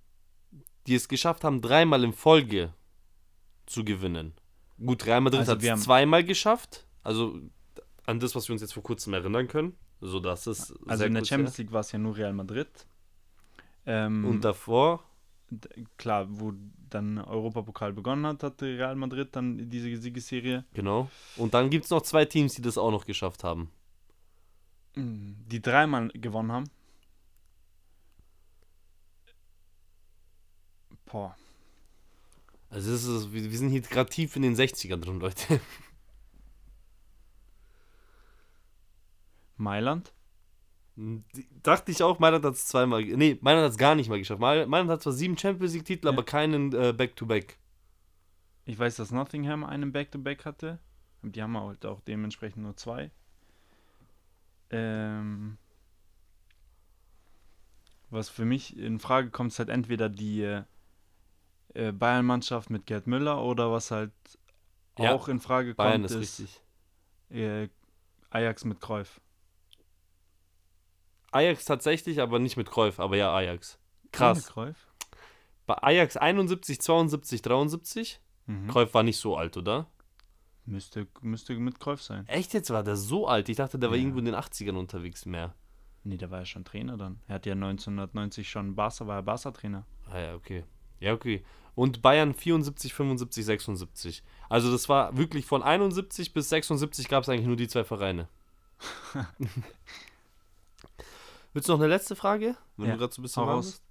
[0.86, 2.74] die es geschafft haben, dreimal in Folge
[3.66, 4.34] zu gewinnen.
[4.80, 6.86] Gut, Real Madrid Also hat es zweimal geschafft.
[7.04, 7.40] Also
[8.06, 9.76] an das, was wir uns jetzt vor kurzem erinnern können.
[10.00, 12.68] So dass es Also in der Champions League war es ja nur Real Madrid.
[13.86, 14.26] Ähm.
[14.26, 15.04] Und davor
[15.98, 16.54] klar, wo
[16.90, 20.66] dann Europapokal begonnen hat, hatte Real Madrid dann diese Siegesserie.
[20.74, 21.10] Genau.
[21.36, 23.70] Und dann gibt es noch zwei Teams, die das auch noch geschafft haben.
[24.96, 26.70] Die dreimal gewonnen haben.
[31.06, 31.36] Boah.
[32.70, 35.62] Also ist, wir wir sind hier gerade tief in den 60ern drin, Leute.
[39.58, 40.14] Mailand.
[40.96, 43.04] Die- Dachte ich auch, Mailand hat es zweimal.
[43.04, 44.40] Nee, Mailand hat es gar nicht mal geschafft.
[44.42, 46.12] Mai- Mailand hat zwar sieben Champions League-Titel, Ja.
[46.14, 47.58] aber keinen äh, Back-to-Back.
[48.66, 50.80] Ich weiß, dass Nottingham einen Back-to-Back hatte.
[51.22, 53.12] Die haben halt auch dementsprechend nur zwei.
[54.70, 55.58] Ähm,
[58.10, 60.64] was für mich in Frage kommt, ist halt entweder die äh,
[61.74, 64.12] äh, Bayern-Mannschaft mit Gerd Müller oder was halt
[64.98, 66.62] Ja, auch in Frage Bayern kommt, ist ist richtig.
[67.30, 67.70] äh,
[68.30, 69.22] Ajax mit Cruyff.
[71.32, 73.78] Ajax tatsächlich, aber nicht mit Cruyff, aber ja, Ajax.
[74.12, 74.46] Krass.
[74.56, 74.88] Ohne Cruyff?
[75.66, 78.20] Bei Ajax 71, 72, 73.
[78.46, 78.68] Mhm.
[78.70, 79.88] Cruyff war nicht so alt, oder?
[80.66, 82.28] Müsste, müsste mit Cruyff sein.
[82.28, 83.50] Echt jetzt war der so alt?
[83.50, 84.02] Ich dachte, der war Ja.
[84.02, 85.54] irgendwo in den 80ern unterwegs mehr.
[86.04, 87.20] Nee, der war ja schon Trainer dann.
[87.28, 89.86] Er hat ja 1990 schon Barca, war er Barca-Trainer.
[90.10, 90.64] Ah ja, okay.
[91.00, 91.44] Ja, okay.
[91.76, 94.24] Und Bayern 74, 75, 76.
[94.50, 98.28] Also das war wirklich von 71 bis 76 gab es eigentlich nur die zwei Vereine.
[101.58, 102.56] Willst du noch eine letzte Frage?
[102.78, 103.82] Wenn Ja, du gerade so ein bisschen warm bist?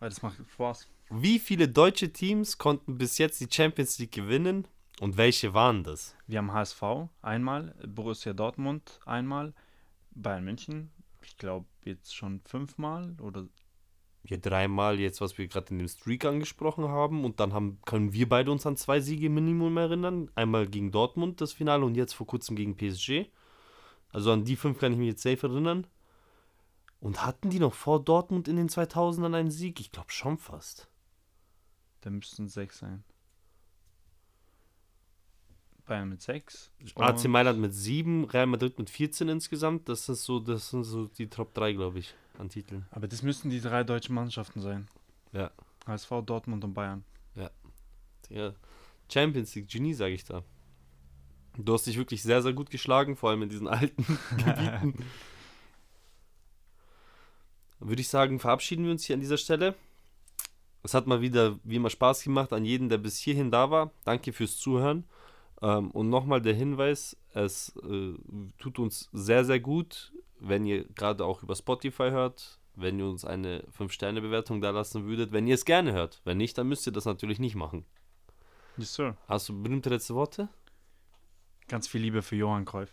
[0.00, 0.88] Weil das macht Spaß.
[1.08, 4.66] Wie viele deutsche Teams konnten bis jetzt die Champions League gewinnen
[4.98, 6.16] und welche waren das?
[6.26, 6.82] Wir haben HSV
[7.22, 9.54] einmal, Borussia Dortmund einmal,
[10.16, 10.90] Bayern München,
[11.22, 13.46] ich glaube jetzt schon fünfmal oder
[14.24, 17.24] Ja, dreimal jetzt, was wir gerade in dem Streak angesprochen haben.
[17.24, 20.28] Und dann haben, können wir beide uns an zwei Siege Minimum erinnern.
[20.34, 23.26] Einmal gegen Dortmund das Finale und jetzt vor kurzem gegen PSG.
[24.08, 25.86] Also an die fünf kann ich mich jetzt safe erinnern.
[27.04, 29.78] Und hatten die noch vor Dortmund in den 2000ern einen Sieg?
[29.78, 30.88] Ich glaube schon fast.
[32.00, 33.04] da müssten sechs sein.
[35.84, 36.72] Bayern mit sechs.
[36.94, 39.86] AC Mailand mit sieben, Real Madrid mit 14 insgesamt.
[39.90, 42.86] Das ist so, das sind so die Top 3, glaube ich, an Titeln.
[42.90, 44.88] Aber das müssten die drei deutschen Mannschaften sein.
[45.32, 45.50] Ja.
[45.86, 47.04] HSV, Dortmund und Bayern.
[48.30, 48.54] Ja.
[49.12, 50.42] Champions League, Genie, sage ich da.
[51.58, 54.06] Du hast dich wirklich sehr, sehr gut geschlagen, vor allem in diesen alten
[54.38, 55.04] Gebieten.
[57.80, 59.74] Würde ich sagen, verabschieden wir uns hier an dieser Stelle.
[60.82, 63.90] Es hat mal wieder, wie immer, Spaß gemacht an jeden, der bis hierhin da war.
[64.04, 65.04] Danke fürs Zuhören.
[65.62, 68.14] Ähm, und nochmal der Hinweis, es äh,
[68.58, 73.24] tut uns sehr, sehr gut, wenn ihr gerade auch über Spotify hört, wenn ihr uns
[73.24, 76.20] eine 5-Sterne-Bewertung da lassen würdet, wenn ihr es gerne hört.
[76.24, 77.86] Wenn nicht, dann müsst ihr das natürlich nicht machen.
[78.76, 79.16] Yes, sir.
[79.28, 80.48] Hast du berühmte letzte Worte?
[81.68, 82.90] Ganz viel Liebe für Johann Cruyff.